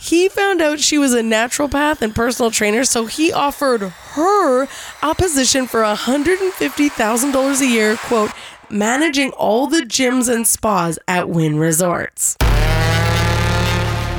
he 0.00 0.30
found 0.30 0.62
out 0.62 0.80
she 0.80 0.96
was 0.96 1.12
a 1.12 1.20
naturopath 1.20 2.00
and 2.00 2.14
personal 2.14 2.50
trainer, 2.50 2.84
so 2.84 3.04
he 3.04 3.30
offered 3.30 3.82
her 3.82 4.66
a 5.02 5.14
position 5.14 5.66
for 5.66 5.82
$150,000 5.82 7.60
a 7.60 7.66
year, 7.66 7.96
quote, 7.96 8.30
managing 8.70 9.30
all 9.32 9.66
the 9.66 9.82
gyms 9.82 10.32
and 10.32 10.46
spas 10.46 10.98
at 11.06 11.28
Wynn 11.28 11.58
Resorts. 11.58 12.36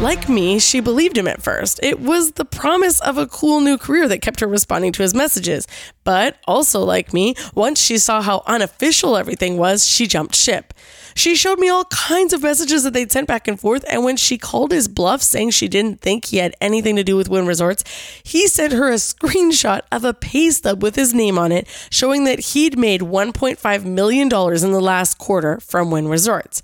Like 0.02 0.28
me, 0.28 0.58
she 0.58 0.80
believed 0.80 1.16
him 1.16 1.28
at 1.28 1.44
first. 1.44 1.80
It 1.84 2.00
was 2.00 2.32
the 2.32 2.44
promise 2.44 3.00
of 3.02 3.20
a 3.20 3.28
cool 3.28 3.62
new 3.62 3.78
career 3.78 4.08
that 4.08 4.24
kept 4.24 4.40
her 4.40 4.48
responding 4.48 4.92
to 4.94 5.04
his 5.04 5.14
messages. 5.14 5.68
But 6.04 6.38
also, 6.48 6.80
like 6.80 7.14
me, 7.14 7.36
once 7.54 7.80
she 7.80 8.00
saw 8.00 8.24
how 8.24 8.42
unofficial 8.48 9.16
everything 9.16 9.58
was, 9.58 9.88
she 9.88 10.08
jumped 10.08 10.36
ship. 10.36 10.74
She 11.14 11.36
showed 11.36 11.60
me 11.60 11.70
all 11.70 11.86
kinds 11.86 12.34
of 12.34 12.42
messages 12.42 12.82
that 12.84 12.94
they'd 12.94 13.12
sent 13.12 13.28
back 13.28 13.48
and 13.48 13.60
forth, 13.60 13.86
and 13.88 14.04
when 14.04 14.18
she 14.18 14.40
called 14.40 14.72
his 14.72 14.88
bluff 14.88 15.22
saying 15.22 15.52
she 15.52 15.68
didn't 15.68 16.02
think 16.02 16.26
he 16.26 16.38
had 16.38 16.56
anything 16.60 16.96
to 16.96 17.04
do 17.04 17.16
with 17.16 17.30
Wynn 17.30 17.46
Resorts, 17.46 17.84
he 18.24 18.48
sent 18.48 18.74
her 18.74 18.90
a 18.90 18.96
screenshot 18.96 19.82
of 19.92 20.04
a 20.04 20.16
pay 20.16 20.50
stub 20.50 20.82
with 20.82 20.96
his 20.96 21.14
name 21.14 21.38
on 21.38 21.52
it, 21.52 21.68
showing 21.92 22.24
that 22.24 22.40
he'd 22.40 22.76
made 22.76 23.02
$1.5 23.02 23.86
million 23.86 24.24
in 24.24 24.72
the 24.72 24.82
last 24.82 25.20
quarter 25.20 25.60
from 25.60 25.92
Wynn 25.92 26.08
Resorts. 26.08 26.64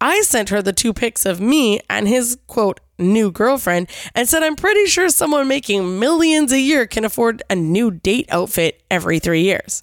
I 0.00 0.22
sent 0.22 0.48
her 0.48 0.62
the 0.62 0.72
two 0.72 0.92
pics 0.92 1.26
of 1.26 1.40
me 1.40 1.80
and 1.90 2.08
his 2.08 2.38
quote 2.46 2.80
new 2.98 3.30
girlfriend 3.30 3.88
and 4.14 4.28
said 4.28 4.42
I'm 4.42 4.56
pretty 4.56 4.86
sure 4.86 5.08
someone 5.08 5.48
making 5.48 5.98
millions 5.98 6.52
a 6.52 6.60
year 6.60 6.86
can 6.86 7.04
afford 7.04 7.42
a 7.50 7.54
new 7.54 7.90
date 7.90 8.26
outfit 8.30 8.82
every 8.90 9.18
3 9.18 9.42
years. 9.42 9.82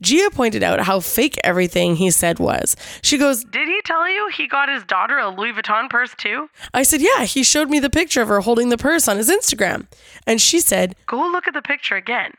Gia 0.00 0.28
pointed 0.30 0.62
out 0.62 0.80
how 0.80 0.98
fake 0.98 1.38
everything 1.44 1.96
he 1.96 2.10
said 2.10 2.40
was. 2.40 2.74
She 3.00 3.16
goes, 3.16 3.44
Did 3.44 3.68
he 3.68 3.80
tell 3.84 4.08
you 4.08 4.28
he 4.34 4.48
got 4.48 4.68
his 4.68 4.82
daughter 4.84 5.18
a 5.18 5.28
Louis 5.28 5.52
Vuitton 5.52 5.88
purse 5.88 6.14
too? 6.16 6.50
I 6.74 6.82
said, 6.82 7.00
Yeah, 7.00 7.24
he 7.24 7.44
showed 7.44 7.70
me 7.70 7.78
the 7.78 7.90
picture 7.90 8.22
of 8.22 8.28
her 8.28 8.40
holding 8.40 8.70
the 8.70 8.78
purse 8.78 9.06
on 9.06 9.18
his 9.18 9.30
Instagram. 9.30 9.86
And 10.26 10.40
she 10.40 10.58
said, 10.58 10.96
Go 11.06 11.18
look 11.18 11.46
at 11.46 11.54
the 11.54 11.62
picture 11.62 11.94
again. 11.94 12.32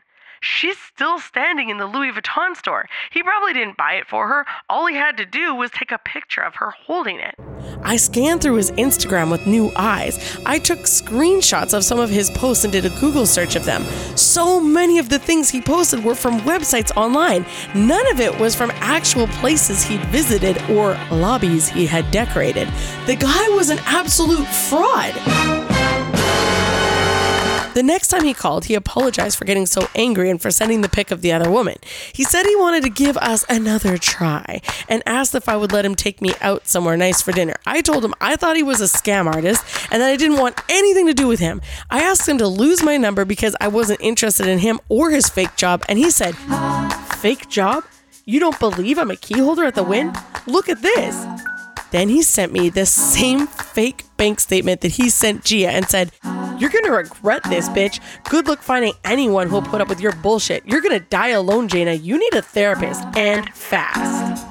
She's 0.44 0.78
still 0.78 1.20
standing 1.20 1.70
in 1.70 1.78
the 1.78 1.86
Louis 1.86 2.12
Vuitton 2.12 2.58
store. 2.58 2.90
He 3.12 3.24
probably 3.24 3.54
didn't 3.54 3.78
buy 3.78 3.94
it 3.94 4.08
for 4.08 4.28
her. 4.28 4.46
All 4.70 4.88
he 4.88 4.96
had 4.96 5.16
to 5.16 5.26
do 5.26 5.56
was 5.56 5.72
take 5.72 5.94
a 5.94 5.98
picture 5.98 6.42
of 6.42 6.56
her 6.56 6.72
holding 6.86 7.18
it. 7.22 7.36
I 7.82 7.96
scanned 7.96 8.42
through 8.42 8.56
his 8.56 8.72
Instagram 8.72 9.32
with 9.32 9.48
new 9.48 9.72
eyes. 9.78 10.38
I 10.46 10.60
took 10.60 10.80
screenshots 10.80 11.74
of 11.74 11.86
some 11.86 11.98
of 11.98 12.10
his 12.10 12.30
posts 12.32 12.66
and 12.66 12.74
did 12.74 12.86
a 12.86 13.00
Google 13.00 13.26
search 13.26 13.56
of 13.56 13.64
them. 13.64 13.86
So 14.18 14.60
many 14.60 15.00
of 15.00 15.08
the 15.08 15.18
things 15.18 15.50
he 15.50 15.62
posted 15.62 16.04
were 16.04 16.14
from 16.14 16.42
websites 16.42 16.94
online. 16.98 17.46
None 17.74 18.12
of 18.12 18.20
it 18.20 18.38
was 18.38 18.54
from 18.54 18.72
actual 18.76 19.28
places 19.28 19.82
he'd 19.82 20.04
visited 20.08 20.62
or 20.70 21.00
lobbies 21.10 21.70
he 21.70 21.86
had 21.86 22.12
decorated. 22.12 22.68
The 23.06 23.16
guy 23.16 23.48
was 23.56 23.70
an 23.70 23.80
absolute 23.86 24.48
fraud. 24.48 25.14
The 27.74 27.82
next 27.84 28.10
time 28.10 28.24
he 28.24 28.36
called, 28.36 28.66
he 28.66 28.76
apologized 28.76 29.38
for 29.38 29.46
getting 29.46 29.66
so 29.66 29.88
angry 29.96 30.30
and 30.30 30.40
for 30.40 30.52
sending 30.52 30.82
the 30.82 30.90
pic 30.90 31.10
of 31.10 31.22
the 31.22 31.32
other 31.32 31.50
woman. 31.50 31.78
He 32.14 32.24
said 32.24 32.46
he 32.46 32.56
wanted 32.56 32.84
to 32.84 32.90
give 32.90 33.18
us 33.18 33.44
another 33.50 33.98
try 33.98 34.62
and 34.88 35.02
asked 35.08 35.34
if 35.34 35.50
I 35.50 35.58
would 35.58 35.72
let 35.72 35.84
him 35.84 35.96
take 35.96 36.22
me 36.22 36.34
out 36.40 36.68
somewhere 36.68 36.96
nice 36.96 37.22
for 37.24 37.32
dinner. 37.32 37.56
I 37.66 37.82
told 37.82 38.06
him 38.06 38.14
I 38.22 38.36
thought 38.36 38.58
he 38.58 38.64
was 38.64 38.80
a 38.80 38.86
scam 38.86 39.26
artist 39.26 39.66
and 39.92 40.02
that 40.02 40.10
I 40.10 40.18
didn't 40.18 40.38
want 40.38 40.62
anything 40.70 41.08
to 41.08 41.16
do 41.16 41.28
with 41.28 41.40
him. 41.40 41.62
I 41.90 42.04
asked 42.04 42.30
him 42.30 42.38
to 42.38 42.48
lose 42.48 42.84
my 42.84 42.98
number 42.98 43.26
because 43.26 43.56
I 43.60 43.70
wasn't 43.70 44.02
interested 44.02 44.48
in 44.48 44.60
him 44.60 44.80
or 44.88 45.10
his 45.10 45.28
fake 45.28 45.56
job, 45.56 45.84
and 45.90 45.98
he 45.98 46.12
said, 46.12 46.36
Fake 47.18 47.50
job? 47.50 47.86
You 48.26 48.40
don't 48.40 48.60
believe 48.60 49.00
I'm 49.00 49.12
a 49.12 49.16
key 49.16 49.40
holder 49.40 49.66
at 49.66 49.76
the 49.76 49.84
Wynn? 49.84 50.14
Look 50.46 50.70
at 50.70 50.82
this. 50.82 51.26
Then 51.92 52.10
he 52.10 52.22
sent 52.22 52.52
me 52.52 52.70
the 52.70 52.86
same 52.86 53.48
fake 53.48 54.04
bank 54.18 54.40
statement 54.40 54.82
that 54.82 54.94
he 54.94 55.10
sent 55.10 55.44
Gia 55.44 55.70
and 55.70 55.88
said, 55.90 56.12
You're 56.60 56.70
gonna 56.70 56.92
regret 56.92 57.44
this, 57.50 57.68
uh. 57.68 57.74
bitch. 57.74 58.00
Good 58.30 58.48
luck 58.48 58.62
finding 58.62 58.94
anyone 59.04 59.50
who'll 59.50 59.62
put 59.62 59.82
up 59.82 59.90
with 59.90 60.00
your 60.00 60.14
bullshit. 60.14 60.66
You're 60.66 60.82
gonna 60.82 61.00
die 61.00 61.30
alone, 61.30 61.68
Jayna. 61.68 62.02
You 62.02 62.18
need 62.18 62.34
a 62.34 62.42
therapist 62.42 63.04
and 63.16 63.50
fast. 63.54 64.46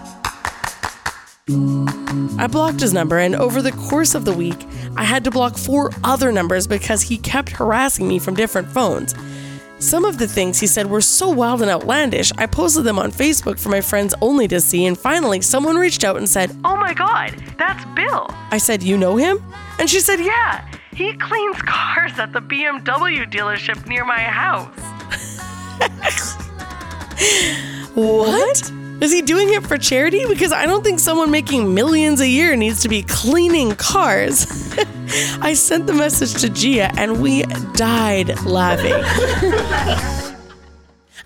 I 2.38 2.46
blocked 2.46 2.80
his 2.80 2.92
number, 2.92 3.18
and 3.18 3.34
over 3.34 3.60
the 3.60 3.72
course 3.72 4.14
of 4.14 4.24
the 4.24 4.32
week, 4.32 4.66
I 4.96 5.04
had 5.04 5.24
to 5.24 5.30
block 5.30 5.56
four 5.56 5.90
other 6.04 6.30
numbers 6.30 6.66
because 6.66 7.02
he 7.02 7.18
kept 7.18 7.50
harassing 7.50 8.06
me 8.06 8.18
from 8.18 8.34
different 8.34 8.68
phones. 8.68 9.14
Some 9.78 10.04
of 10.04 10.18
the 10.18 10.28
things 10.28 10.60
he 10.60 10.68
said 10.68 10.88
were 10.88 11.00
so 11.00 11.28
wild 11.28 11.60
and 11.60 11.70
outlandish, 11.70 12.30
I 12.38 12.46
posted 12.46 12.84
them 12.84 13.00
on 13.00 13.10
Facebook 13.10 13.58
for 13.58 13.68
my 13.68 13.80
friends 13.80 14.14
only 14.20 14.46
to 14.48 14.60
see, 14.60 14.86
and 14.86 14.96
finally, 14.96 15.40
someone 15.40 15.76
reached 15.76 16.04
out 16.04 16.16
and 16.16 16.28
said, 16.28 16.56
Oh 16.64 16.76
my 16.76 16.94
god, 16.94 17.34
that's 17.58 17.84
Bill. 17.96 18.28
I 18.52 18.58
said, 18.58 18.82
You 18.84 18.96
know 18.96 19.16
him? 19.16 19.42
And 19.80 19.90
she 19.90 19.98
said, 19.98 20.20
Yeah, 20.20 20.64
he 20.94 21.12
cleans 21.14 21.60
cars 21.62 22.18
at 22.18 22.32
the 22.32 22.40
BMW 22.40 23.30
dealership 23.30 23.86
near 23.86 24.04
my 24.04 24.20
house. 24.20 24.78
What? 27.94 28.72
Is 29.02 29.12
he 29.12 29.20
doing 29.20 29.52
it 29.52 29.64
for 29.64 29.76
charity? 29.78 30.24
Because 30.26 30.52
I 30.52 30.64
don't 30.64 30.84
think 30.84 31.00
someone 31.00 31.30
making 31.30 31.74
millions 31.74 32.20
a 32.20 32.28
year 32.28 32.54
needs 32.56 32.80
to 32.82 32.88
be 32.88 33.02
cleaning 33.02 33.74
cars. 33.74 34.46
I 35.40 35.54
sent 35.54 35.86
the 35.86 35.92
message 35.92 36.40
to 36.40 36.48
Gia 36.48 36.90
and 36.96 37.20
we 37.20 37.42
died 37.74 38.40
laughing. 38.44 38.94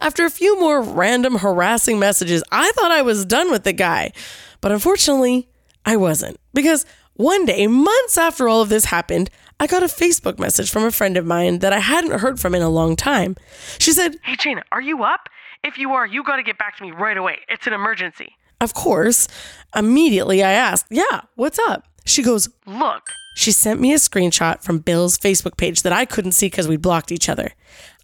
After 0.01 0.25
a 0.25 0.31
few 0.31 0.59
more 0.59 0.81
random 0.81 1.37
harassing 1.37 1.99
messages, 1.99 2.43
I 2.51 2.73
thought 2.73 2.91
I 2.91 3.03
was 3.03 3.25
done 3.25 3.51
with 3.51 3.65
the 3.65 3.73
guy. 3.73 4.13
But 4.61 4.73
unfortunately, 4.73 5.49
I 5.85 5.97
wasn't. 5.97 6.39
Because 6.55 6.87
one 7.15 7.45
day, 7.45 7.67
months 7.67 8.19
after 8.19 8.49
all 8.49 8.61
of 8.61 8.69
this 8.69 8.87
happened, 8.87 9.31
I 9.59 9.67
got 9.67 9.83
a 9.83 9.87
Facebook 9.87 10.39
message 10.39 10.71
from 10.71 10.85
a 10.85 10.91
friend 10.91 11.17
of 11.17 11.25
mine 11.25 11.61
that 11.61 11.73
I 11.73 11.79
hadn't 11.79 12.19
heard 12.21 12.39
from 12.39 12.55
in 12.55 12.63
a 12.63 12.69
long 12.69 12.95
time. 12.95 13.37
She 13.79 13.93
said, 13.93 14.17
Hey, 14.23 14.37
Jayna, 14.37 14.63
are 14.71 14.81
you 14.83 15.03
up? 15.03 15.29
If 15.65 15.79
you 15.79 15.93
are, 15.93 16.07
you 16.07 16.23
gotta 16.23 16.43
get 16.43 16.59
back 16.59 16.77
to 16.77 16.83
me 16.83 16.91
right 16.91 17.17
away. 17.17 17.39
It's 17.49 17.67
an 17.67 17.73
emergency. 17.73 18.37
Of 18.61 18.75
course. 18.75 19.29
Immediately 19.75 20.43
I 20.43 20.53
asked, 20.53 20.87
Yeah, 20.91 21.23
what's 21.37 21.59
up? 21.59 21.85
She 22.05 22.23
goes, 22.23 22.49
Look, 22.67 23.11
She 23.37 23.51
sent 23.51 23.81
me 23.81 23.93
a 23.93 23.97
screenshot 23.97 24.63
from 24.63 24.79
Bill's 24.79 25.19
Facebook 25.19 25.57
page 25.57 25.83
that 25.83 25.93
I 25.93 26.05
couldn't 26.05 26.33
see 26.33 26.47
because 26.47 26.69
we 26.69 26.77
blocked 26.77 27.11
each 27.11 27.29
other. 27.29 27.53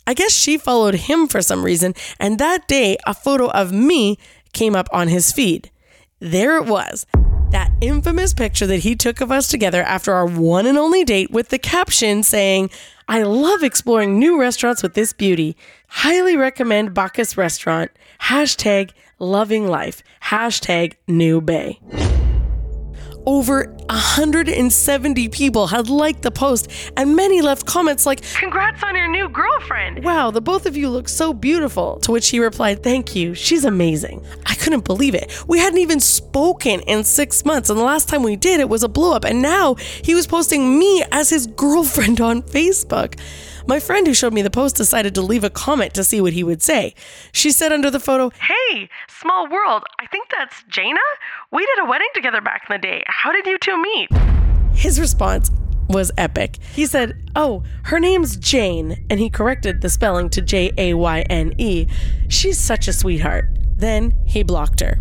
I 0.07 0.15
guess 0.15 0.33
she 0.33 0.59
followed 0.59 0.95
him 0.95 1.29
for 1.29 1.41
some 1.43 1.65
reason, 1.65 1.95
and 2.19 2.39
that 2.39 2.67
day 2.67 2.97
a 3.07 3.15
photo 3.15 3.49
of 3.51 3.73
me 3.73 4.19
came 4.53 4.75
up 4.75 4.89
on 4.93 5.09
his 5.09 5.31
feed. 5.33 5.71
There 6.19 6.57
it 6.57 6.67
was. 6.67 7.07
That 7.53 7.71
infamous 7.83 8.33
picture 8.33 8.67
that 8.67 8.79
he 8.79 8.97
took 8.97 9.21
of 9.21 9.31
us 9.31 9.47
together 9.49 9.83
after 9.83 10.15
our 10.15 10.25
one 10.25 10.67
and 10.67 10.79
only 10.79 11.05
date 11.05 11.31
with 11.31 11.51
the 11.51 11.59
caption 11.59 12.23
saying, 12.23 12.71
I 13.09 13.25
love 13.25 13.63
exploring 13.63 14.19
new 14.19 14.41
restaurants 14.41 14.83
with 14.83 14.95
this 14.95 15.13
beauty. 15.13 15.57
Highly 15.89 16.35
recommend 16.35 16.95
Bacchus 16.95 17.37
Restaurant. 17.37 17.91
Hashtag 18.23 18.93
loving 19.19 19.67
life. 19.67 20.03
Hashtag 20.23 20.95
new 21.07 21.43
bae. 21.43 21.79
Over 23.25 23.67
170 23.89 25.29
people 25.29 25.69
had 25.69 25.89
liked 25.89 26.23
the 26.23 26.31
post, 26.31 26.69
and 26.97 27.15
many 27.15 27.41
left 27.41 27.67
comments 27.67 28.05
like, 28.05 28.23
congrats 28.35 28.83
on 28.83 28.97
your 28.97 29.09
new 29.09 29.29
girlfriend. 29.29 30.05
Wow, 30.05 30.31
the 30.31 30.41
both 30.41 30.67
of 30.67 30.77
you 30.77 30.89
look 30.89 31.09
so 31.09 31.33
beautiful. 31.33 32.01
To 32.01 32.13
which 32.13 32.29
he 32.31 32.41
replied, 32.41 32.83
Thank 32.83 33.15
you, 33.15 33.35
she's 33.35 33.65
amazing. 33.65 34.25
I 34.47 34.55
couldn't 34.55 34.85
believe 34.85 35.15
it. 35.15 35.33
We 35.47 35.59
hadn't 35.59 35.79
even 35.79 36.01
spoken 36.01 36.81
in 36.81 37.05
six 37.05 37.45
months, 37.45 37.71
and 37.71 37.79
the 37.79 37.85
last 37.85 38.09
time 38.09 38.23
we 38.23 38.37
did, 38.37 38.61
it 38.61 38.69
was 38.69 38.83
a 38.83 38.89
blow 38.89 39.15
up, 39.15 39.25
and 39.25 39.41
now 39.41 39.75
he 39.77 40.15
was 40.15 40.27
posting 40.27 40.79
me 40.79 41.05
as 41.13 41.31
his 41.31 41.47
girlfriend 41.63 42.21
on 42.21 42.43
Facebook. 42.43 43.19
My 43.67 43.79
friend 43.79 44.07
who 44.07 44.15
showed 44.15 44.33
me 44.33 44.43
the 44.43 44.51
post 44.51 44.77
decided 44.77 45.15
to 45.15 45.23
leave 45.23 45.45
a 45.45 45.51
comment 45.51 45.95
to 45.95 46.05
see 46.05 46.21
what 46.21 46.33
he 46.33 46.43
would 46.43 46.63
say. 46.63 46.95
She 47.33 47.51
said 47.51 47.73
under 47.73 47.91
the 47.91 48.01
photo, 48.01 48.31
Hey, 48.31 48.89
small 49.09 49.49
world. 49.49 49.85
I 50.01 50.07
think 50.07 50.29
that's 50.31 50.65
Jayna. 50.65 50.97
We 51.51 51.65
did 51.65 51.85
a 51.85 51.89
wedding 51.89 52.09
together 52.15 52.41
back 52.41 52.65
in 52.69 52.75
the 52.75 52.79
day. 52.79 53.03
How 53.07 53.33
did 53.33 53.47
you 53.47 53.59
two 53.59 53.81
meet? 53.81 54.09
His 54.75 54.99
response 54.99 55.51
was 55.89 56.11
epic. 56.19 56.59
He 56.73 56.87
said, 56.87 57.31
Oh, 57.37 57.63
her 57.85 58.01
name's 58.01 58.37
Jane, 58.37 59.07
and 59.11 59.21
he 59.21 59.31
corrected 59.31 59.81
the 59.81 59.91
spelling 59.91 60.31
to 60.31 60.43
J 60.43 60.73
A 60.79 60.95
Y 60.95 61.21
N 61.23 61.55
E. 61.59 61.87
She's 62.29 62.59
such 62.59 62.89
a 62.89 62.93
sweetheart. 62.93 63.49
Then 63.77 64.13
he 64.27 64.43
blocked 64.43 64.81
her. 64.81 64.99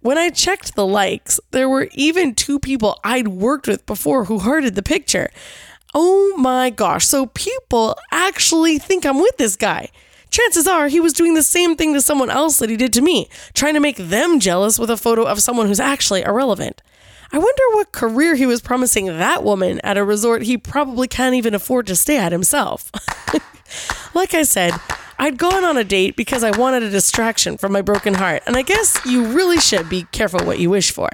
When 0.00 0.18
I 0.18 0.30
checked 0.30 0.74
the 0.74 0.86
likes, 0.86 1.40
there 1.50 1.68
were 1.68 1.88
even 1.94 2.34
two 2.34 2.58
people 2.60 3.00
I'd 3.02 3.28
worked 3.28 3.66
with 3.66 3.84
before 3.86 4.24
who 4.24 4.38
hearted 4.38 4.74
the 4.74 4.82
picture. 4.82 5.30
Oh 5.98 6.36
my 6.36 6.68
gosh, 6.68 7.06
so 7.06 7.24
people 7.24 7.96
actually 8.12 8.78
think 8.78 9.06
I'm 9.06 9.18
with 9.18 9.38
this 9.38 9.56
guy. 9.56 9.88
Chances 10.28 10.66
are 10.66 10.88
he 10.88 11.00
was 11.00 11.14
doing 11.14 11.32
the 11.32 11.42
same 11.42 11.74
thing 11.74 11.94
to 11.94 12.02
someone 12.02 12.28
else 12.28 12.58
that 12.58 12.68
he 12.68 12.76
did 12.76 12.92
to 12.92 13.00
me, 13.00 13.30
trying 13.54 13.72
to 13.72 13.80
make 13.80 13.96
them 13.96 14.38
jealous 14.38 14.78
with 14.78 14.90
a 14.90 14.98
photo 14.98 15.22
of 15.22 15.40
someone 15.40 15.68
who's 15.68 15.80
actually 15.80 16.20
irrelevant. 16.20 16.82
I 17.32 17.38
wonder 17.38 17.62
what 17.72 17.92
career 17.92 18.34
he 18.34 18.44
was 18.44 18.60
promising 18.60 19.06
that 19.06 19.42
woman 19.42 19.80
at 19.82 19.96
a 19.96 20.04
resort 20.04 20.42
he 20.42 20.58
probably 20.58 21.08
can't 21.08 21.34
even 21.34 21.54
afford 21.54 21.86
to 21.86 21.96
stay 21.96 22.18
at 22.18 22.30
himself. 22.30 22.92
like 24.14 24.34
I 24.34 24.42
said, 24.42 24.74
I'd 25.18 25.38
gone 25.38 25.64
on 25.64 25.78
a 25.78 25.84
date 25.84 26.14
because 26.14 26.44
I 26.44 26.54
wanted 26.58 26.82
a 26.82 26.90
distraction 26.90 27.56
from 27.56 27.72
my 27.72 27.80
broken 27.80 28.12
heart, 28.12 28.42
and 28.46 28.54
I 28.54 28.60
guess 28.60 29.00
you 29.06 29.24
really 29.28 29.60
should 29.60 29.88
be 29.88 30.02
careful 30.12 30.44
what 30.44 30.58
you 30.58 30.68
wish 30.68 30.90
for. 30.90 31.08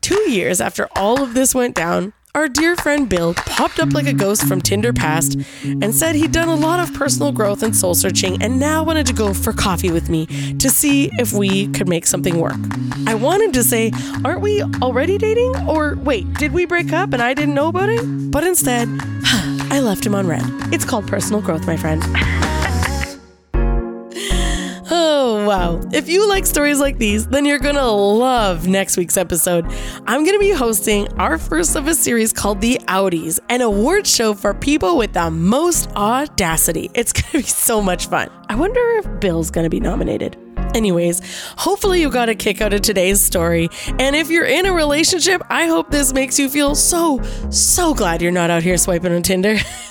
Two 0.00 0.28
years 0.28 0.60
after 0.60 0.88
all 0.96 1.22
of 1.22 1.34
this 1.34 1.54
went 1.54 1.76
down, 1.76 2.12
our 2.34 2.48
dear 2.48 2.76
friend 2.76 3.08
Bill 3.08 3.34
popped 3.34 3.80
up 3.80 3.92
like 3.92 4.06
a 4.06 4.12
ghost 4.12 4.46
from 4.46 4.60
Tinder 4.60 4.92
past 4.92 5.36
and 5.64 5.94
said 5.94 6.14
he'd 6.14 6.32
done 6.32 6.48
a 6.48 6.54
lot 6.54 6.80
of 6.80 6.94
personal 6.94 7.32
growth 7.32 7.62
and 7.62 7.74
soul 7.74 7.94
searching 7.94 8.40
and 8.42 8.60
now 8.60 8.84
wanted 8.84 9.06
to 9.06 9.12
go 9.12 9.34
for 9.34 9.52
coffee 9.52 9.90
with 9.90 10.08
me 10.08 10.26
to 10.58 10.70
see 10.70 11.10
if 11.18 11.32
we 11.32 11.68
could 11.68 11.88
make 11.88 12.06
something 12.06 12.38
work. 12.38 12.56
I 13.06 13.14
wanted 13.14 13.52
to 13.54 13.64
say, 13.64 13.92
Aren't 14.24 14.42
we 14.42 14.62
already 14.62 15.18
dating? 15.18 15.68
Or 15.68 15.96
wait, 15.96 16.32
did 16.34 16.52
we 16.52 16.66
break 16.66 16.92
up 16.92 17.12
and 17.12 17.22
I 17.22 17.34
didn't 17.34 17.54
know 17.54 17.68
about 17.68 17.88
it? 17.88 18.02
But 18.30 18.44
instead, 18.44 18.88
I 19.72 19.80
left 19.80 20.06
him 20.06 20.14
on 20.14 20.26
read. 20.26 20.44
It's 20.72 20.84
called 20.84 21.08
personal 21.08 21.40
growth, 21.40 21.66
my 21.66 21.76
friend. 21.76 22.02
Wow. 25.50 25.80
If 25.92 26.08
you 26.08 26.28
like 26.28 26.46
stories 26.46 26.78
like 26.78 26.98
these, 26.98 27.26
then 27.26 27.44
you're 27.44 27.58
going 27.58 27.74
to 27.74 27.90
love 27.90 28.68
next 28.68 28.96
week's 28.96 29.16
episode. 29.16 29.66
I'm 30.06 30.22
going 30.22 30.36
to 30.36 30.38
be 30.38 30.52
hosting 30.52 31.12
our 31.18 31.38
first 31.38 31.74
of 31.74 31.88
a 31.88 31.94
series 31.96 32.32
called 32.32 32.60
The 32.60 32.80
Outies, 32.86 33.40
an 33.48 33.60
award 33.60 34.06
show 34.06 34.32
for 34.32 34.54
people 34.54 34.96
with 34.96 35.12
the 35.14 35.28
most 35.28 35.90
audacity. 35.96 36.88
It's 36.94 37.12
going 37.12 37.32
to 37.32 37.38
be 37.38 37.42
so 37.42 37.82
much 37.82 38.06
fun. 38.06 38.30
I 38.48 38.54
wonder 38.54 38.80
if 38.98 39.20
Bill's 39.20 39.50
going 39.50 39.64
to 39.64 39.70
be 39.70 39.80
nominated. 39.80 40.36
Anyways, 40.74 41.20
hopefully 41.56 42.00
you 42.00 42.10
got 42.10 42.28
a 42.28 42.34
kick 42.34 42.60
out 42.60 42.72
of 42.72 42.82
today's 42.82 43.20
story. 43.20 43.68
And 43.98 44.14
if 44.14 44.30
you're 44.30 44.44
in 44.44 44.66
a 44.66 44.72
relationship, 44.72 45.42
I 45.50 45.66
hope 45.66 45.90
this 45.90 46.12
makes 46.12 46.38
you 46.38 46.48
feel 46.48 46.74
so, 46.74 47.20
so 47.50 47.94
glad 47.94 48.22
you're 48.22 48.32
not 48.32 48.50
out 48.50 48.62
here 48.62 48.76
swiping 48.76 49.12
on 49.12 49.22
Tinder. 49.22 49.56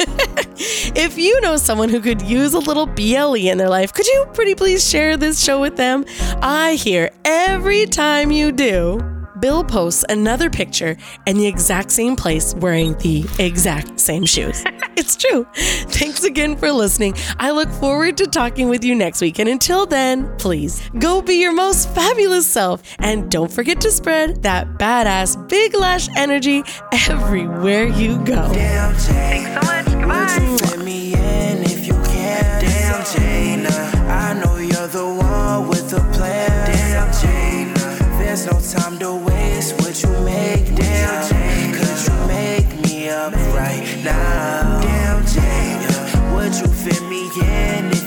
if 0.96 1.18
you 1.18 1.40
know 1.42 1.58
someone 1.58 1.90
who 1.90 2.02
could 2.02 2.22
use 2.22 2.54
a 2.54 2.60
little 2.60 2.86
BLE 2.86 3.36
in 3.36 3.58
their 3.58 3.70
life, 3.70 3.94
could 3.94 4.08
you 4.08 4.26
pretty 4.34 4.56
please 4.56 4.88
share 4.88 5.18
this 5.18 5.44
show 5.44 5.60
with 5.60 5.76
them? 5.76 6.06
I 6.42 6.74
hear 6.74 7.12
every 7.26 7.86
time 7.86 8.32
you 8.32 8.52
do. 8.52 9.19
Bill 9.40 9.64
posts 9.64 10.04
another 10.10 10.50
picture 10.50 10.98
in 11.26 11.38
the 11.38 11.48
exact 11.48 11.92
same 11.92 12.16
place 12.16 12.54
wearing 12.56 12.98
the 13.00 13.26
exact 13.40 14.00
same 14.00 14.26
shoes. 14.26 14.64
it's 14.98 15.16
true. 15.16 15.46
Thanks 15.54 16.24
again 16.24 16.56
for 16.56 16.72
listening. 16.72 17.16
I 17.38 17.52
look 17.52 17.70
forward 17.70 18.18
to 18.18 18.28
talking 18.28 18.70
with 18.70 18.84
you 18.84 18.96
next 18.96 19.22
week. 19.22 19.40
And 19.40 19.50
until 19.50 19.86
then, 19.86 20.30
please 20.38 20.82
go 21.00 21.22
be 21.22 21.36
your 21.36 21.54
most 21.54 21.90
fabulous 21.96 22.48
self. 22.48 22.82
And 23.00 23.30
don't 23.32 23.52
forget 23.52 23.82
to 23.82 23.92
spread 23.92 24.44
that 24.44 24.78
badass 24.78 25.48
big 25.48 25.76
lash 25.76 26.10
energy 26.16 26.64
everywhere 26.92 27.88
you 27.88 28.18
go. 28.20 28.52
Damn, 28.54 28.94
Thanks 28.96 29.66
so 29.66 29.72
much. 29.72 29.86
Goodbye. 29.86 30.60
No 38.52 38.60
time 38.60 38.98
to 39.00 39.14
waste. 39.16 39.76
Would 39.82 40.02
you 40.02 40.12
make 40.24 40.76
damn? 40.76 41.74
Could 41.74 42.00
you 42.08 42.28
make 42.28 42.70
me 42.84 43.10
up 43.10 43.34
right 43.54 43.86
now? 44.04 44.80
Damn, 44.82 45.26
Jane. 45.26 46.34
Would 46.34 46.56
you 46.56 46.68
fit 46.68 47.02
me 47.10 47.30
in 47.42 47.99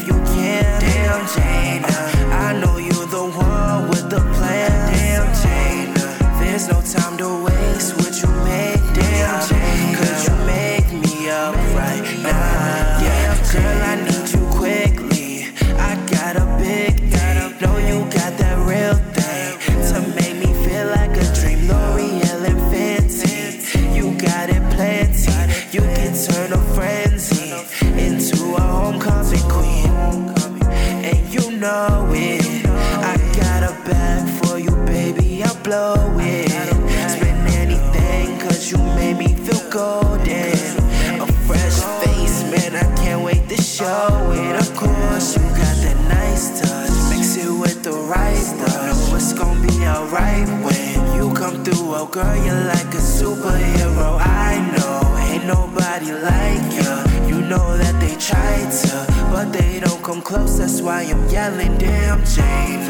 girl, 52.12 52.36
you're 52.44 52.64
like 52.66 52.92
a 52.92 53.00
superhero. 53.00 54.18
I 54.20 54.60
know, 54.76 55.16
ain't 55.16 55.46
nobody 55.46 56.12
like 56.12 56.68
you. 56.76 56.92
You 57.26 57.40
know 57.40 57.78
that 57.78 57.98
they 58.00 58.14
try 58.16 58.56
to, 58.80 59.30
but 59.32 59.50
they 59.50 59.80
don't 59.80 60.02
come 60.04 60.20
close. 60.20 60.58
That's 60.58 60.82
why 60.82 61.02
I'm 61.04 61.26
yelling, 61.30 61.78
damn, 61.78 62.22
Jane. 62.26 62.86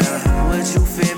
Would 0.51 0.67
you 0.75 0.85
fit 0.85 1.17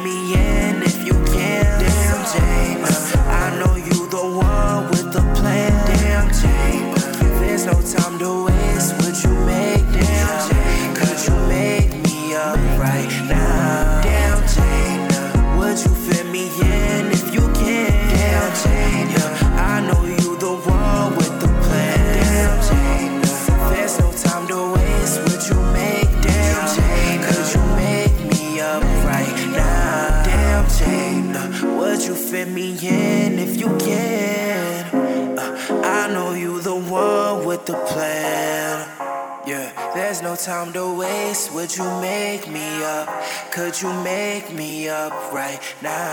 now? 45.83 46.04